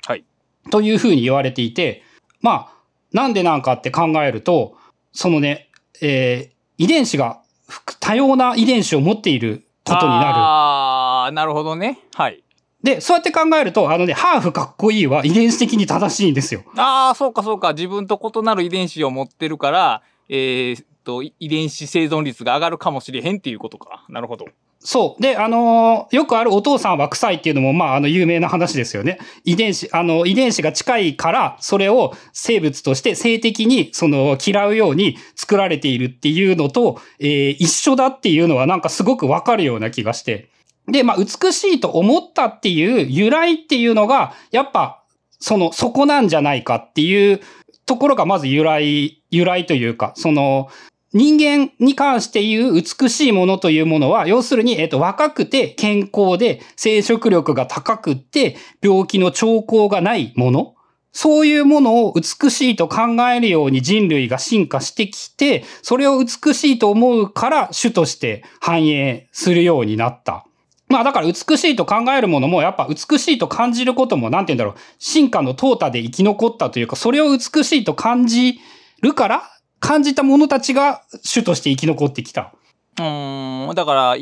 [0.06, 0.24] はい。
[0.70, 2.04] というふうに言われていて、
[2.40, 2.76] まあ、
[3.12, 4.76] なんでなんかって考えると、
[5.12, 5.68] そのね、
[6.00, 10.34] えー遺伝子が複多様な遺伝子を持っていることになる。
[10.36, 12.00] ああ、なるほどね。
[12.14, 12.42] はい。
[12.82, 16.62] で、そうやって考えると、あのね、ハーフかっこいいは遺伝子的に正しいんですよ。
[16.76, 17.74] ああ、そうかそうか。
[17.74, 24.04] 自分と異なる遺伝子を持ってるから、えーっと、遺伝子生存率が上がるかもしれへんっていうことか。
[24.08, 24.46] なるほど。
[24.80, 25.22] そう。
[25.22, 29.18] で、あのーよくあるお父さんは臭いっていうのも、まあ、あの、有名な話ですよね。
[29.44, 40.50] 遺伝子、あの、遺伝子が近いから、それを生物として性的に、その、嫌うように作られているっていうのと、えー一緒だっていうのはなんかすごくわかるような気がして。
[40.86, 45.02] で、まあ、美しいと思ったっていう由来っていうのが、やっぱ、
[45.38, 47.40] その、そこなんじゃないかっていう
[47.86, 50.68] ところがまず由来、由来というか、その、
[51.14, 60.74] 人間に関して言う美しいものというものは、要するに、えっと、若くて健康で生殖力が高くって病気の兆候がないもの。
[61.16, 63.02] そういうものを美しいと考
[63.32, 70.44] えるように人類が進化してきて、それを美しいと思うから種として繁栄するようになった。
[70.88, 74.74] まあだから美しいと考えるものもやっぱ美しいと感じることもなんて言うんだろう。
[74.98, 78.58] 進化の淘汰で生き残ったというか、それを美しいと感じ
[79.00, 79.53] るから、
[79.84, 82.54] 感じた者たちが種として生き残ってきた。
[82.98, 84.16] うーん、だから、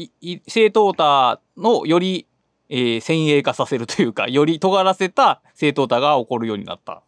[0.49, 2.27] 正淘汰のより、
[2.69, 7.03] えー先鋭化させるというか、より尖らせた正淘汰が起こるようになった。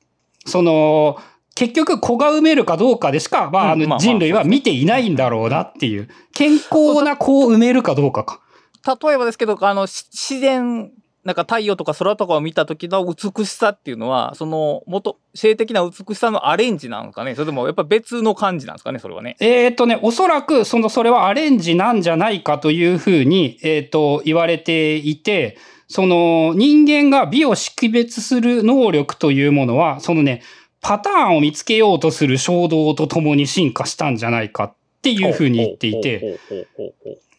[0.47, 1.19] その、
[1.57, 6.09] 結局子が埋めるかどうかでしか、まあ、あの人類は見ていないんだろうなっていう。
[6.33, 8.41] 健康な子を埋めるかどうかか。
[8.87, 10.93] 例えばですけど、あの、し自然、
[11.25, 19.37] なんか太陽とか空とかを見た時の美しさっていうのは、その、元、性的な美しさのアレンジなんですかねそれともやっぱ別の感じなんですかねそれはね。
[19.41, 25.57] えっ、とね、おそらく、その、それはアレンジなんじゃないかというふうに、えっ、と、言われていて、
[25.89, 30.43] その、人間が美を識別する能力というものは、そのね、
[30.83, 36.39] パターンを見つけようとする衝動とともに進化したんじゃないかっていうふうに言っていて、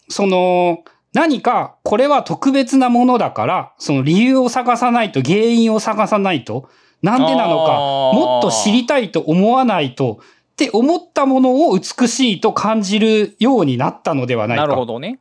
[0.09, 0.83] その、
[1.15, 6.69] 何かこれは特別なものだから、その理由を探さないと、原因を探さないと、
[7.01, 7.71] なんでなのか、
[8.13, 14.85] もっと知りたいと思わないと、って思ったものを美しいと感じるようになったのではないなるほか。
[14.87, 15.19] どね。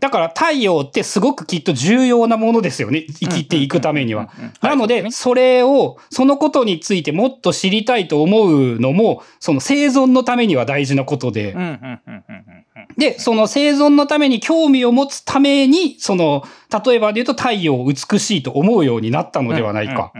[0.00, 3.06] だから太陽ってすごくきっと重要なものですよね。
[3.08, 4.30] 生きていくためには。
[4.60, 12.62] なので、はいそれを、そのことについてもっと知りたいと思うのも、その生存のためには大事なことでう、んうんうんうんうんうん
[12.96, 16.44] で、その生存のために興味を持つために、その、
[16.84, 20.12] 例えばで言うと太陽を美しいと思うようになったのではないか。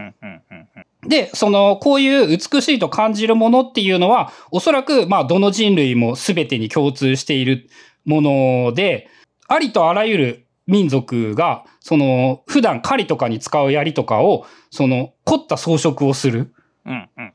[1.07, 7.69] で、その、こういう美しいと感じるものっていうのは、おそらく、まあ、どの人類も全てに共通している
[8.05, 9.09] もので、
[9.47, 16.53] ありとあらゆる民族が、その、普段狩りとかに使う槍とかを、その、凝った装飾をする。
[16.85, 17.32] うんうん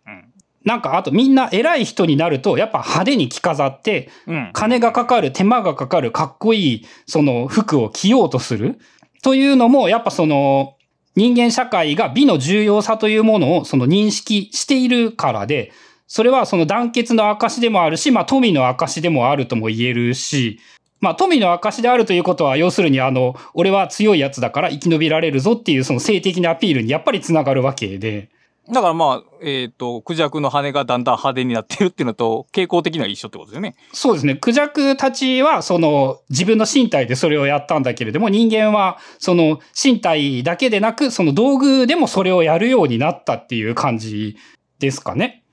[0.68, 4.10] なんか、あとみんな偉い人になると、やっぱ派手に着飾って、
[4.52, 8.78] 金がかかる、手間がかかる、かっこいい、その服を着ようとする。
[9.22, 10.74] というのも、やっぱその、
[11.16, 15.72] 人間社会が美の重要さというものをその認識しているからで、
[16.06, 20.60] それはその団結の証でもあるし、まあ富の証でもあるとも言えるし、
[21.00, 28.28] まあ富の証であるということは、要するにあの、俺は強いやつだから生き延びられるぞっていうその性的なアピールにやっぱりつながるわけで、
[28.70, 33.76] だからまあ、えっ、と、クジャクの羽がだんだん派手になってるっていうのと、傾向的には一緒ってことですよね。
[33.92, 34.34] そうですね。
[34.36, 44.36] クジャクたちは、その、自分の身体でそれをやったんだけれども、人間は、その、身体だけでなく、その道具でもそれをやるようになったっていう感じ
[44.78, 45.44] ですかね。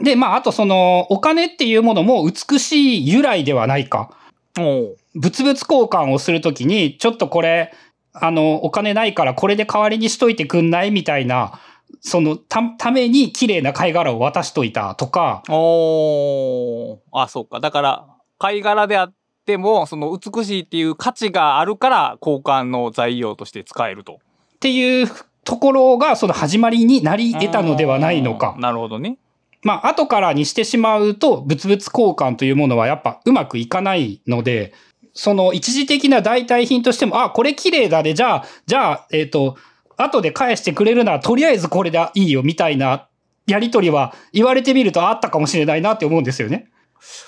[0.00, 4.10] で、まあ、あとその、お金っていうものも美しい由来ではないか。
[4.56, 7.72] 物々交換をするときに、ちょっとこれ、
[8.14, 11.60] あの、お金ないからこれで代わりにしといてくんないみたいな、
[12.00, 17.60] その、た、ために綺麗な貝殻を渡しといたとか、おーあ、そうか。
[17.60, 18.06] だから、
[18.38, 19.14] 貝殻であっ
[19.46, 24.14] ても、その美しいっていう価値があるから、交換の材料として使えると。
[24.56, 25.08] っていう
[25.44, 28.60] ところがその始まりになり得たのではないのかうん。
[28.60, 29.18] なるほどね。
[29.62, 34.72] まあ、後からにしてしまうと、物々交換というものはやっぱうまくいかないので、
[35.14, 38.14] その一時的な代替品としても、あ、これ綺麗だね。
[38.14, 39.56] じゃあ、じゃあ、えっ、と、
[40.02, 43.08] 後で返してくれるなら、とりあえずこれでいいよ、みたいな
[43.46, 46.70] やりとりは言われてみるとあったかもしれないなって思うんですよね。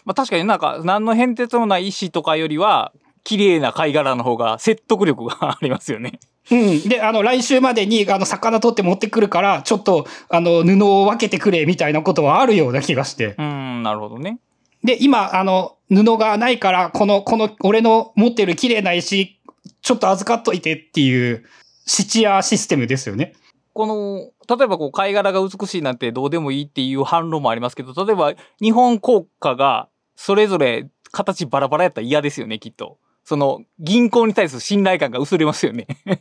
[0.05, 2.93] まあ確かになんか、何の変哲もない石とかよりは、
[3.25, 6.21] 綺麗な貝殻の方が説得力がありますよね。
[6.51, 6.83] うん。
[6.83, 13.35] で、あの、来週までに、あの、魚取って持ってくるから、ちょっと、あの、布を分けてくれ、みたいなことはあるような気がして。
[13.39, 14.39] うん、なるほどね。
[14.85, 19.41] で、今、あの、布がないから、この、この、俺の持ってる綺麗な石、
[19.81, 21.45] ちょっと預かっといてっていう、
[21.87, 23.35] 質屋システムですよね。
[23.73, 32.99] この、例えばこう貝殻が美しいなんてどうでもいいっていう反論もありますけど、例えば日本国家がそれぞれ形バラバラやったら嫌ですよね、きっと。
[33.25, 35.87] その、銀行に対する信頼感が薄れますよね。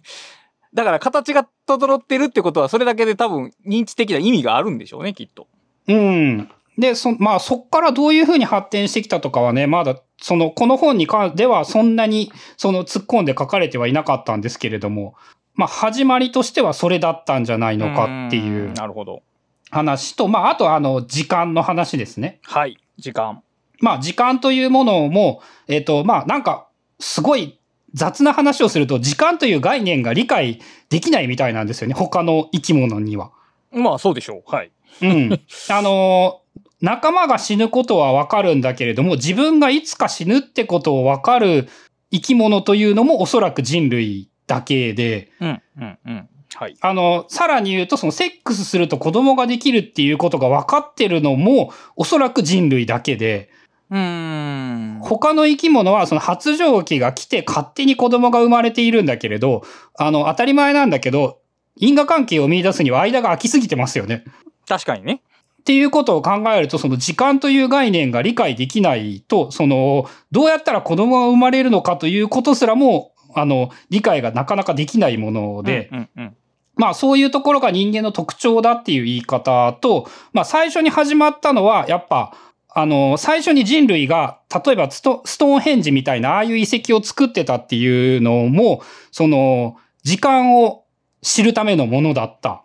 [0.73, 5.47] だから形が整ってるってことは、それだけで多分認知的な意味があるんでしょうね、きっと。
[5.87, 6.49] うん。
[6.77, 15.13] で、そ、まあ、そっからどういうふうに発展してきたとかはね、まだ、その、この本に関ではそんなに、その、突っ込んで書かれてはいなかったんですけれども、
[15.55, 19.21] まあ、始まりとしてはそれだったんじゃないのかっていうんなるほど。
[19.69, 22.39] 話と、まあ、あと、あの、時間の話ですね。
[22.43, 22.77] はい。
[22.97, 23.41] 時間。
[23.79, 26.67] まあ、時間というものも、えっ、と、まあ、なんか、
[26.99, 27.59] すごい
[27.93, 31.93] 雑な話をすると、時間という概念が理解できないみたいなんですよね。
[31.93, 33.31] 他の生き物には。
[33.71, 34.55] まあ、そうでしょう。
[34.55, 34.71] はい。
[35.01, 35.39] うん。
[35.69, 36.43] あのー
[36.83, 41.69] 仲間が死ぬことはわかるんだけれども、自分がいつか死ぬってことをわかる
[42.11, 46.29] 生き物というのもおそらく人類だけで、うん、うん、うん。
[46.55, 46.77] はい。
[46.81, 53.49] あの、さらに言うと、そのセックスすると子供ができるっていうことが分かってるのも、おそらく人類だけで、
[53.89, 54.99] うーん。
[55.01, 59.63] 他の生き物はその発情期が来て勝手に子供が生まれているんだけれど、
[59.97, 61.39] あの、当たり前なんだけど、
[61.75, 64.23] 因果関係を見出すには間が空きすぎてますよね。
[64.67, 65.21] 確かにね。
[65.61, 76.35] っていうことを考えると、その時間という概念が理解できないと、その、どうやったら子供が生まれるのかということすらも、あの、理解がなかなかできないもので、うん、うん、うん。
[76.75, 82.33] まあそういうところが人間の特徴だっていう言い方と、まあ最初に始まったのは、やっぱ、
[82.75, 88.81] あの、最初に人類が、例えばストーンヘンジみたいな、ああいう遺跡を作ってたっていうのも、
[89.11, 90.83] その、時間を
[91.21, 92.63] 知るためのものだった。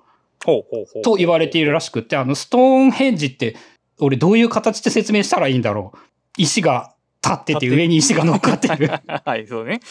[1.02, 3.56] と言われているらしくって、あの、ストーンヘンジって、
[4.00, 5.98] 俺どういう形で説明したらいいんだろう。
[6.38, 6.94] 石が
[7.28, 8.90] 立ってて上に石が乗っかってる。
[9.24, 9.80] はい、そうね。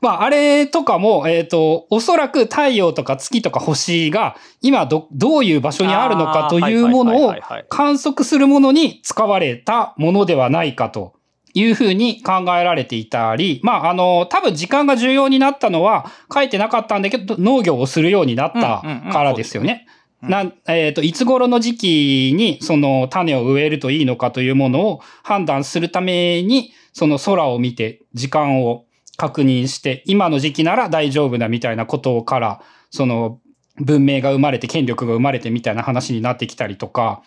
[0.00, 7.34] まあ、あれとかも、えっ、と、おそらく太陽とか月とか星が今ど、どういう場所にあるのかというものを
[7.68, 11.12] 観測するものに使われたものではないかと
[11.52, 19.84] いうふうに考えられていたり、まあ、あの、多分時間が重要になったのは書いてなかったんだけど、農業をするようになったうんうんうんからですよね。
[19.94, 28.84] うんなえっ、と、いつ頃の時期にその種を植えるといいのかというものを判断するために、その空を見て時間を
[29.16, 32.60] 確認して、今の時期なら大丈夫だみたいなことから、
[32.90, 33.40] その
[33.76, 37.22] 文明が生まれて権力が生まれてみたいな話になってきたりとか、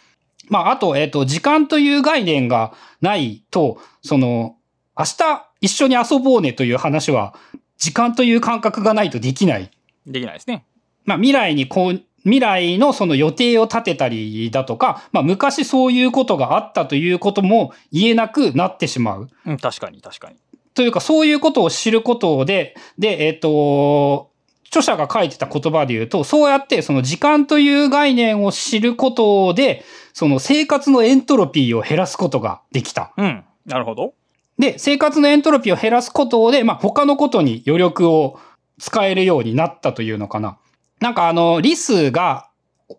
[0.50, 4.58] まあ、あと、えっ、と、時間という概念がないと、その、
[4.98, 7.34] 明日一緒に遊ぼうねという話は、
[7.78, 9.72] 時間という感覚がないとできない。
[10.06, 10.66] できないですね。
[11.06, 19.30] まあ、未来にこう、未来のその予定を立てたりだとか、まあ、昔そういうことがあったということも言えなくなってしまう。
[19.46, 20.38] うん、確かに、確かに。
[20.74, 24.32] というか、そういうことを知ることで、で、えっ、と、
[24.68, 33.14] 著者が書いてた言葉で言うと、そうやってその時間という概念を知ることで、その生活のエントロピーを減らすことができた。
[33.18, 33.44] うん。
[33.68, 34.14] なるほど。
[34.58, 38.40] で、生活のエントロピーを減らすことで、まあ、他のことに余力を
[38.80, 40.58] 使えるようになったというのかな。
[41.04, 42.48] なんかあの、リスが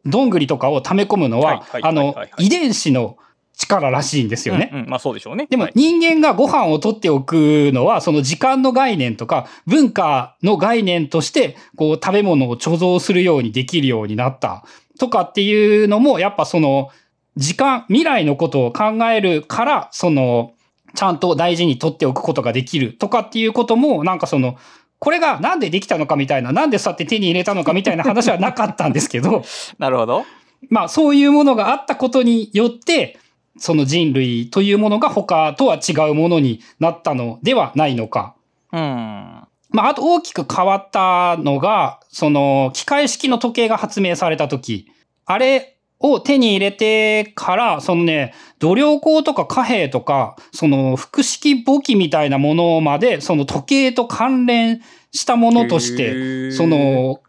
[0.05, 3.17] どんぐりとかを溜め込むのはあの遺伝子の
[3.57, 4.69] 力らしいんですよね。
[4.75, 5.47] うんうん、まあそうでしょうね。
[5.49, 14.67] でもはい人間がご飯を取っておくのは、その時間の概念とか文化の概念として、こう食べ物を貯蔵するようにできるようになった
[14.99, 16.91] とかっていうのも、やっぱその
[17.39, 20.53] 時間、未来のことを考えるから、その、
[20.95, 24.57] ちゃんと大事に取っておくことができるとかっていうことも、なんかその、
[25.05, 29.45] これがなんでできたのかみたいな、なんでそうやって手に入れたのかみたいな話はなかったんですけど、
[29.79, 30.25] なるほど。
[30.71, 33.19] まあそういうものがあったことによって、
[33.59, 38.35] その人類というものが他とは違うものになったのではないのか。
[38.73, 38.81] うん。
[38.81, 44.91] まああと大きく変わったのが、その機械式の時計が発明された時、
[45.27, 45.74] あれ
[46.07, 54.83] を手に入れてから、そのね、度量衡とか貨幣とか、その複式簿記みたいなものまで、その時計と関連
[55.13, 57.23] したものとしへて、ーそ、の、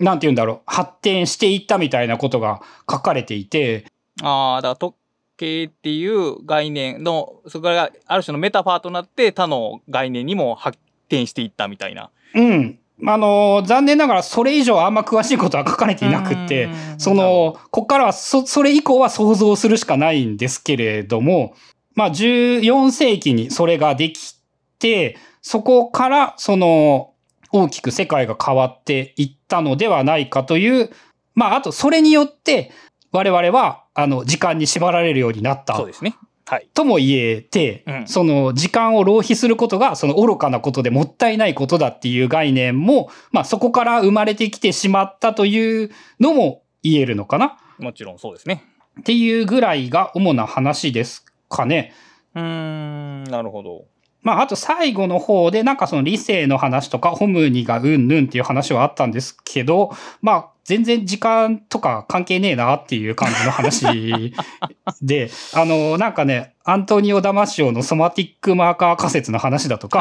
[0.00, 3.84] なんて言うんだろう、発展していったみたいなことが書かれていて、
[4.20, 4.96] ああ、だから時
[5.36, 10.78] 計っていう概念の、それがある種のメタファーとなって他の概念にも発
[11.08, 12.10] 展していったみたいな。
[12.34, 12.78] うん。
[13.04, 16.74] あの、残念ながらそれ以上あんま詳しいことは書かれていなくってう、ん。
[16.98, 21.54] その、こっからはそ、それ以降は想像するしかないんですけれども、
[21.94, 24.36] まあ、14世紀にそれができ
[24.78, 27.12] て、そこから、その、
[27.52, 30.90] 大きく世界が変わっていったのではないかという、
[31.34, 32.72] まあ、あと、それによって、
[33.12, 35.76] 我々は、あの、時間に縛られるようになった。
[35.76, 36.14] そうですね。
[36.48, 36.68] はい。
[36.74, 45.90] とも言えて、うんその時間を浪費することがその愚かなことでもったいないことだっていう概念も、まあそこから生まれてきてしまったという
[46.20, 48.64] のも言えるのかなもちろんそうですね。
[49.00, 51.92] っていうぐらいが主な話ですかね。
[52.34, 53.84] うーん、なるほど。
[54.26, 64.34] まあ、あと最後の方で、なんかその理性の話とか、ホムニがうんぬんっていう話はあったんですけど、まあ、全然時間とか関係ねえなっていう感じの話
[65.00, 70.00] で、あの、なんかね、アントニオ・ダマシオのソマティックマーカー仮説の話だとか。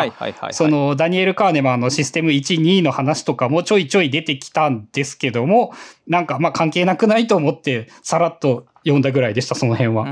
[0.54, 5.72] そ、のダニエル・カーネマンのシステム1、2の話とかもちょいちょい出てきたんですけども、
[6.08, 10.06] なんかまあ関係なくないと思って、さらっと読んだぐらいでした、その辺は。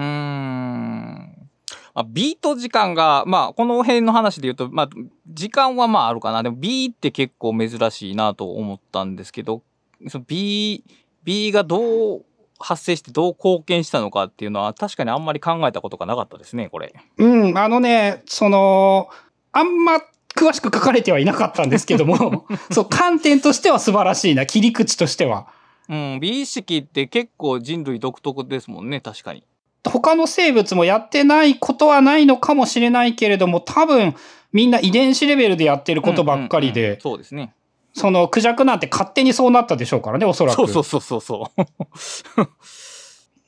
[1.94, 2.00] ん。
[2.00, 4.90] まあ、ビート時間が、まあ、この辺の話で言うと、まあ、
[5.28, 6.44] 時間はまああるかな。
[6.44, 9.64] でも B って結構珍しいなと思ったんですけど、
[10.08, 10.84] その B、
[11.24, 12.26] B がどう
[12.60, 16.94] 発生してどう貢献したのかっていうのは確かにあんまり考えたことがなかったですね、これ。
[17.18, 19.10] うん、あのね、その、
[19.52, 20.02] あんま
[20.36, 25.48] 詳しく書かれてはいなかったんですけども、 そう、観点としては素晴らしいな、切り口としては。
[25.90, 29.44] うん、美意識って結構人類独特ですもんね、確かに。
[29.84, 34.16] 他の生物もやってないことはないのかもしれないけれども、多分
[34.52, 37.54] みんな遺伝子レベルでやってることばっかりうんうんうんで、そうですね。
[37.94, 40.56] そのクジャクなんて勝手にそうなったでしょうからね、おそらく。
[40.56, 42.48] そうそうそうそうそう。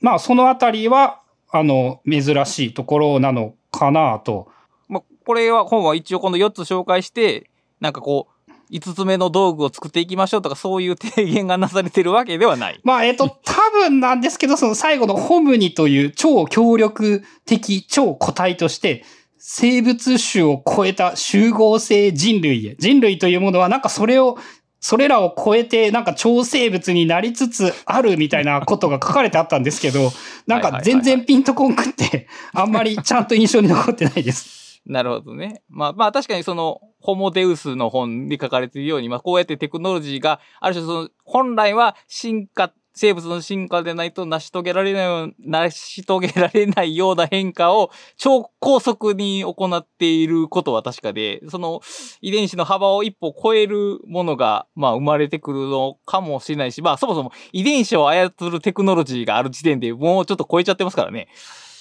[0.02, 4.50] まあ、そのあたりは、あの、珍しいところなのかなと。
[4.88, 7.50] まあ、これは本は一応この4つ紹介して、
[7.80, 8.35] なんかこう、
[8.72, 12.80] 5つ目の道具を作っていきましょうとかそういう提言がなされてるわけではない。
[12.84, 19.04] まあ、えっと、多分なんですけど、その最後のホムニという超強力的超個体として、
[19.38, 22.76] 生物種を超えた集合性人類へ。
[22.80, 24.38] 人類というものはなんかそれを、
[24.80, 30.12] それらを超えてなんか超生物になりつつあるみたいなことが書かれてあったんですけど、
[30.48, 34.82] なんか全然ピンとこんくって、あんまりちゃんと印象に残ってないです。
[34.86, 35.62] なるほどね。
[35.70, 51.82] まあまあ確かにその、ホモデウスの本に書かれているように、まあこうやってテクノロジーが、ある種その、本来は進化、生物の進化でないと成し遂げられないよう、成し遂げられないような変化を超高速に行っていることは確かで、その
[52.22, 61.28] 遺伝子の幅を一歩超えるものが、まあ生まれてくるのかもしれないし、まあそもそも遺伝子を操るテクノロジーがある時点でもうちょっと超えちゃってますからね。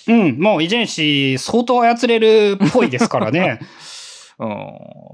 [0.07, 3.61] うん、もう遺伝子相当操れるっぽいですからね。
[4.39, 4.48] うん。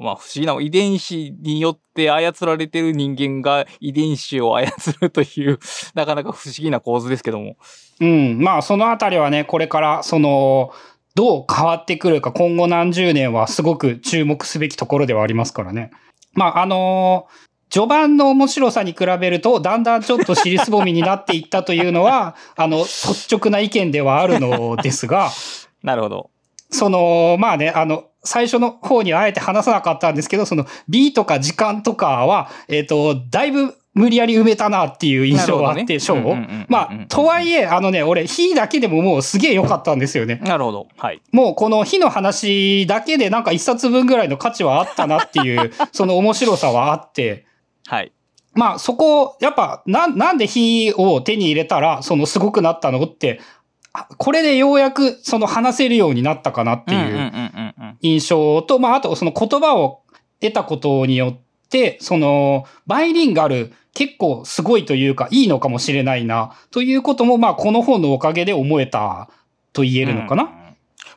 [0.05, 5.59] まあ不思議な、遺伝子によって操られてる人間が遺伝子を操るという、
[5.95, 7.57] なかなか不思議な構図ですけども。
[8.01, 8.39] うん。
[8.41, 10.73] まあ、そのあたりはね、これから、その、
[11.15, 15.91] どう変わってくるか、今後何十年はすごく注目すべきところではありますからね。
[16.35, 25.31] まあ、あのー序盤の面白さに比べると、だんだんちょっと尻すぼみになっていったというのは、 あの、率直な意見ではあるのですが、
[25.83, 26.31] なるほど。
[26.71, 36.67] その、まあね、あの、最初の方にはあえて話さなかったんですけど、その B とか時間とかは、えっ、と、だいぶ無理やり埋めたなっていう印象があって、なる章をうんうんうんうんうん。
[36.69, 40.41] まあ、とはいえ、あのね、俺、火だけでももうすげえ良かったんですよね。
[40.45, 40.89] なるほど。
[40.97, 41.21] はい。
[41.33, 47.47] もうこの火の話だけでなんか一冊分ぐらいの価値はあったなっていう、 その面白さはあって、
[47.87, 48.13] はい。
[48.55, 53.60] まあそこ、やっぱ、なん、なんで火を手に入れたら、そのすごくなったのって、あ
[54.19, 57.33] これでようやくその話せるようになったかなっていう。
[58.03, 60.03] 印象と、まああとその言葉を
[60.41, 69.29] 得たことによって、その、バイリンガル結構すごいというか、いいのかもしれないな、ということも、まあこの本のおかげで思えた
[69.73, 70.45] と言えるのかな。
[70.45, 70.61] うんうん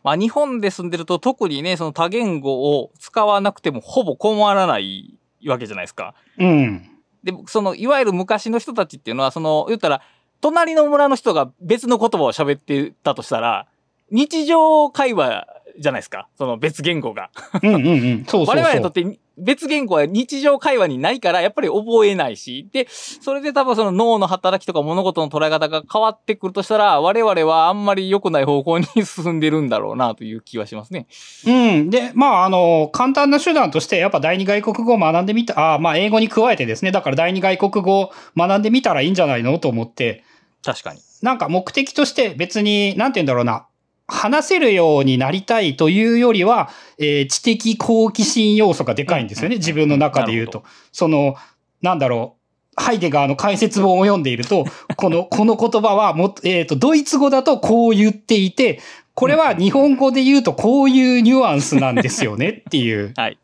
[0.04, 5.18] まあ日本で住んでると特にね、その多言語を使わなくてもほぼ困らない
[5.48, 6.14] わけじゃないですか。
[6.38, 6.90] うん。
[7.24, 10.02] で、その、いわゆる昔の人たちっていうのは、その、言ったら、
[10.44, 13.66] 隣の村の人が別の言葉を喋ってたとしたら、
[14.12, 15.48] 日常会話
[15.80, 16.28] じゃないですか？
[16.38, 17.32] その別言語が。
[17.64, 18.26] うんうんうん。
[18.30, 18.56] そうそうそう。
[18.58, 22.68] 我々にとって別言語は日常会話にないから、やっぱり覚えないし。
[22.72, 31.08] で、それで多分その脳の働きとか物事の捉え方が変わってくるとしたら、我々はあんまり良くない方向に進んでるんだろうなという気はしますね。
[31.48, 31.90] うん。
[31.90, 39.58] で、まあ、あの、簡単な手段として、やっぱ第二外国語を学んでみた、あまあ、英語に加えてですね、だから第二外国語を学んでみたらいいんじゃないの？
[39.58, 40.24] と思って、
[40.64, 41.02] 確かに。
[41.22, 43.68] なんか目的として別に、なんて言うんだろうな、
[44.08, 50.64] 話せるようになりたいというよりは、えー知的好奇心要素がでかいんですよね、うん自分の中で言うなと。
[50.92, 51.36] その、
[51.82, 54.66] なんだろう、ハイデガーの解説本を読んでいると、
[54.96, 58.80] この、この言葉はもえっ、と、ドイツ語だとこう言っていて、
[59.14, 63.14] これは日本語で言うとこういうニュアンスなんですよねっていう。
[63.18, 63.38] はい。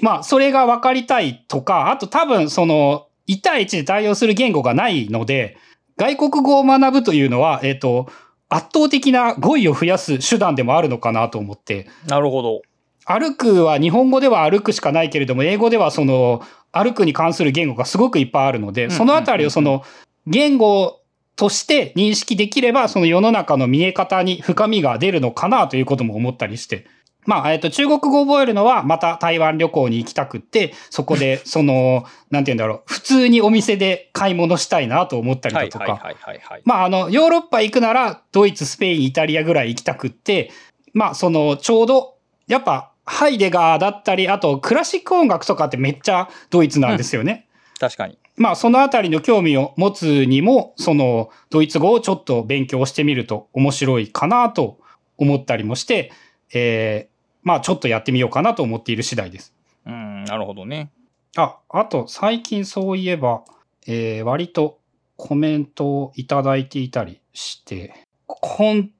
[0.00, 5.56] まあ、それが分かりたいとか、あと多分その、1対1で対応する言語がないので、
[5.96, 8.08] 外国語を学ぶというのは、えっ、と、
[8.48, 11.88] 圧倒的な語彙を増やす手段でもあるのかなと思って。
[12.06, 12.62] なるほど。
[13.04, 19.82] 歩くは日本語では歩くしかないけれども、英語ではその、歩くに関する言語がすごくいっぱいあるので、んそのあたりをその、
[20.26, 21.00] 言語
[21.36, 26.86] として認識できれば、その世の中の見え方に深みが出るのかなということも思ったりして。
[27.24, 35.84] まあ、えっと、中国語を覚えるのは、また台湾旅行に行きたくって、そこで、 その、なんて言うんだろう、普通にお店で買い物したいなと思ったりだとか。
[35.84, 36.62] はいはいはいはいはい。
[36.64, 40.50] まあ、あの、ヨーロッパ行くなら、ドイツ、スペイン、イタリアぐらい行きたくって、
[40.92, 42.16] まあ、その、ちょうど、
[42.48, 47.46] やっぱ、ハイデガーだったり、あと、クラシック音楽とかってめっちゃドイツなんですよね。
[47.78, 48.18] 確かに。
[48.36, 54.78] まあ、そのあたりの興味を持つにも、その、ドイツ語をちょっと勉強してみると面白いかなと
[55.18, 56.12] 思ったりもして、
[56.54, 57.11] えー、
[57.42, 59.54] まあ、ちょっとやってみようかなと思っている次第です。
[59.86, 60.90] うん、なるほどね。
[61.36, 63.42] あ、あと、最近そういえば、
[63.86, 64.78] えー、割と
[65.16, 68.90] コメントをいただいていたりして、コン、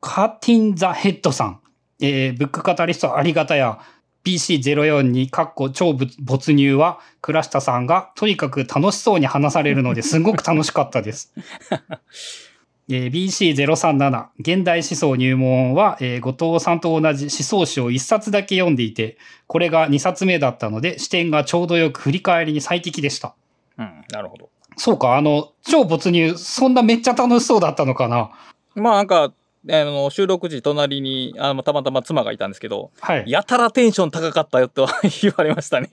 [0.00, 1.60] カティンザヘッドさん、
[2.00, 3.78] えー、ブックカタリストありがたや、
[4.24, 11.32] PC04 に、かっこ超没入は、倉下さんがとにかく楽しそうに話されるのですごく楽しかったです。
[12.88, 23.34] えー BC037 現代思想入門は、えー後藤さんと同じ思想史を一冊だけ読んでいて、これが2冊目だったので視点がちょうどよく振り返りに最適でした。
[23.78, 24.50] うん、なるほど。
[24.76, 28.30] そうか、あの、超没入、そんなめっちゃ楽しそうだったのかな
[28.74, 29.32] まあなんか、
[29.70, 33.24] あの、収録時隣に、あの、たまたま妻がいたんですけど、はい。
[33.26, 34.88] やたらテンション高かったよっては
[35.22, 35.88] 言われましたね。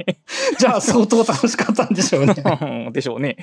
[0.57, 2.35] じゃあ相当楽しかったんでしょうね。
[2.91, 3.37] でしょうね。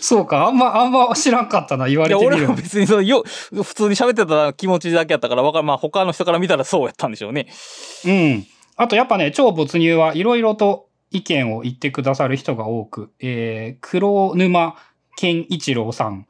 [0.00, 5.64] そうか、あんま、あんま知らんかったな、言われてみる俺は別にそのよ、普通に喋ってた気持ちだけやったから、わかる。
[5.64, 7.48] まあ他の人から見たらそうやったんでしょうね。
[8.04, 8.46] うん。
[8.76, 14.76] あとやっぱね、超没入はいろいろと意見を言ってくださる人が多く、えー、黒沼
[15.16, 16.26] 健一郎さん、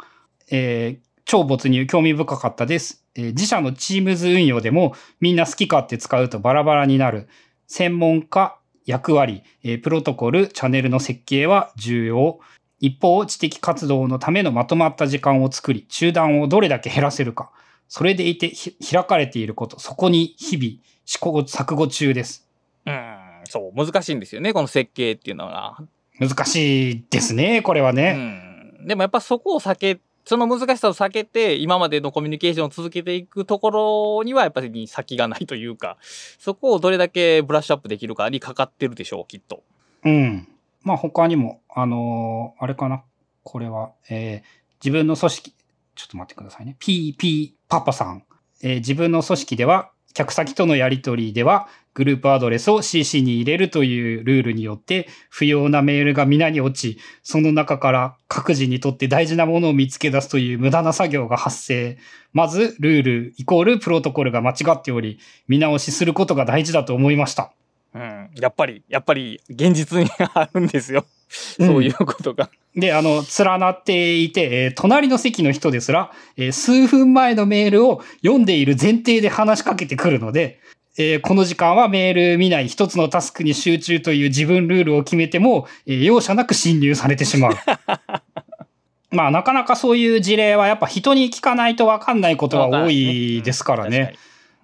[0.50, 3.04] えー、超没入興味深かったです。
[3.16, 7.28] えー自社のチームズ運用でもみんな好き勝手使うとバラバラになる。
[7.66, 12.38] 専門家、役割、えープロトコル、チャンネルの設計は重要。
[12.78, 17.50] 一方、知的活動のためのまとまった時間を作り、中断をどれだけ減らせるか。
[17.88, 22.46] それでいてひ開かれていること、そこに日々試行錯誤中です。
[22.84, 25.76] うん、そう、難しいんですよね、この設計っていうのが。
[26.20, 28.12] 難しいですね、これはうね。
[28.12, 28.86] ん。
[28.86, 33.70] でもやっぱそこを避け、その難しさを避けて、今までのコミュニケーションを続けていくとこ
[34.18, 35.96] ろにはやっぱり先がないというか、
[36.38, 39.62] そこをどれだけブラッシュアップできるかにかかってるでしょう、きっと。
[40.04, 40.48] うん。
[40.82, 43.04] まあ他にも、あのーあれかな？
[43.44, 45.54] これは、えー自分の組織、
[45.94, 46.76] ちょっと待ってくださいね。
[46.80, 48.24] PP パパさん。
[48.62, 61.96] えー自分の組織では、客先とのやり取りでは、グループアドレスを CC に入れるというルールによって、不要なメールが皆に落ち、その中から各自にとって大事なものを見つけ出すという無駄な作業が発生。
[62.34, 65.18] まず、ルールイコールプロトコルが間違っており、
[65.48, 67.50] 見直しすることが大事だと思いました。
[67.94, 68.30] うん。
[68.34, 71.06] やっぱり、やっぱり現実にあるんですよ。
[71.30, 72.50] そういうことが。
[72.76, 80.60] で、あの、連なっていて、えー隣の席の人ですら、えー数分前のメールを読んでいる前提で話しかけてくるので、
[80.98, 87.52] えーこの時間はメール見ない一つのタスクに集中という自分ルールを決めても、えー容赦なく侵入されてしまう。
[89.10, 94.14] まあ、なかなかそういう事例はやっぱ人に聞かないとわかんないことは多いですからね。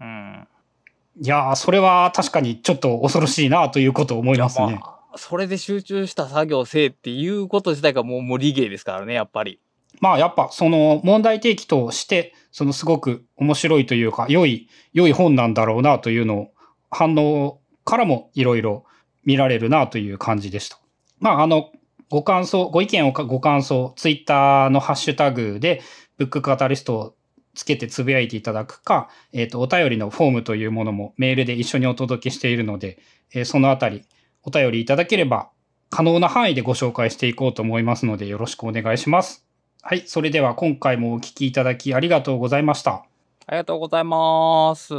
[0.00, 0.46] うん。
[1.20, 4.78] いやー、それは確かにちょっと恐ろしいなということを思いますね。
[4.80, 9.58] まあそれで集中した作業をせえっていうこと自体がもう無理ゲーですからね、やっぱり。
[10.00, 16.48] まあやっぱその問題提起として、そのすごく面白いというか、良い、良い本なんだろうなというのを、
[16.90, 18.84] 反応からもいろいろ
[19.24, 20.78] 見られるなという感じでした。
[21.18, 21.70] まああの、
[22.10, 25.80] ご感想、ご意見をご感想、ツイッターのハッシュタグで、
[26.18, 27.14] ブックカタリストを
[27.54, 32.98] つけてつぶやいていただくか、えっ、と、お便りのフォームというものもメールで一緒にお届けしているので、
[33.32, 34.04] えーそのあたり、
[34.42, 35.50] お便りいただければ、
[35.88, 39.51] 可能な範囲でご紹介していこうと思いますので、よろしくお願いします。
[39.84, 40.04] はい。
[40.06, 43.04] それでは今回もお聞きいただきありがとうございました。
[43.46, 44.94] ありがとうございます。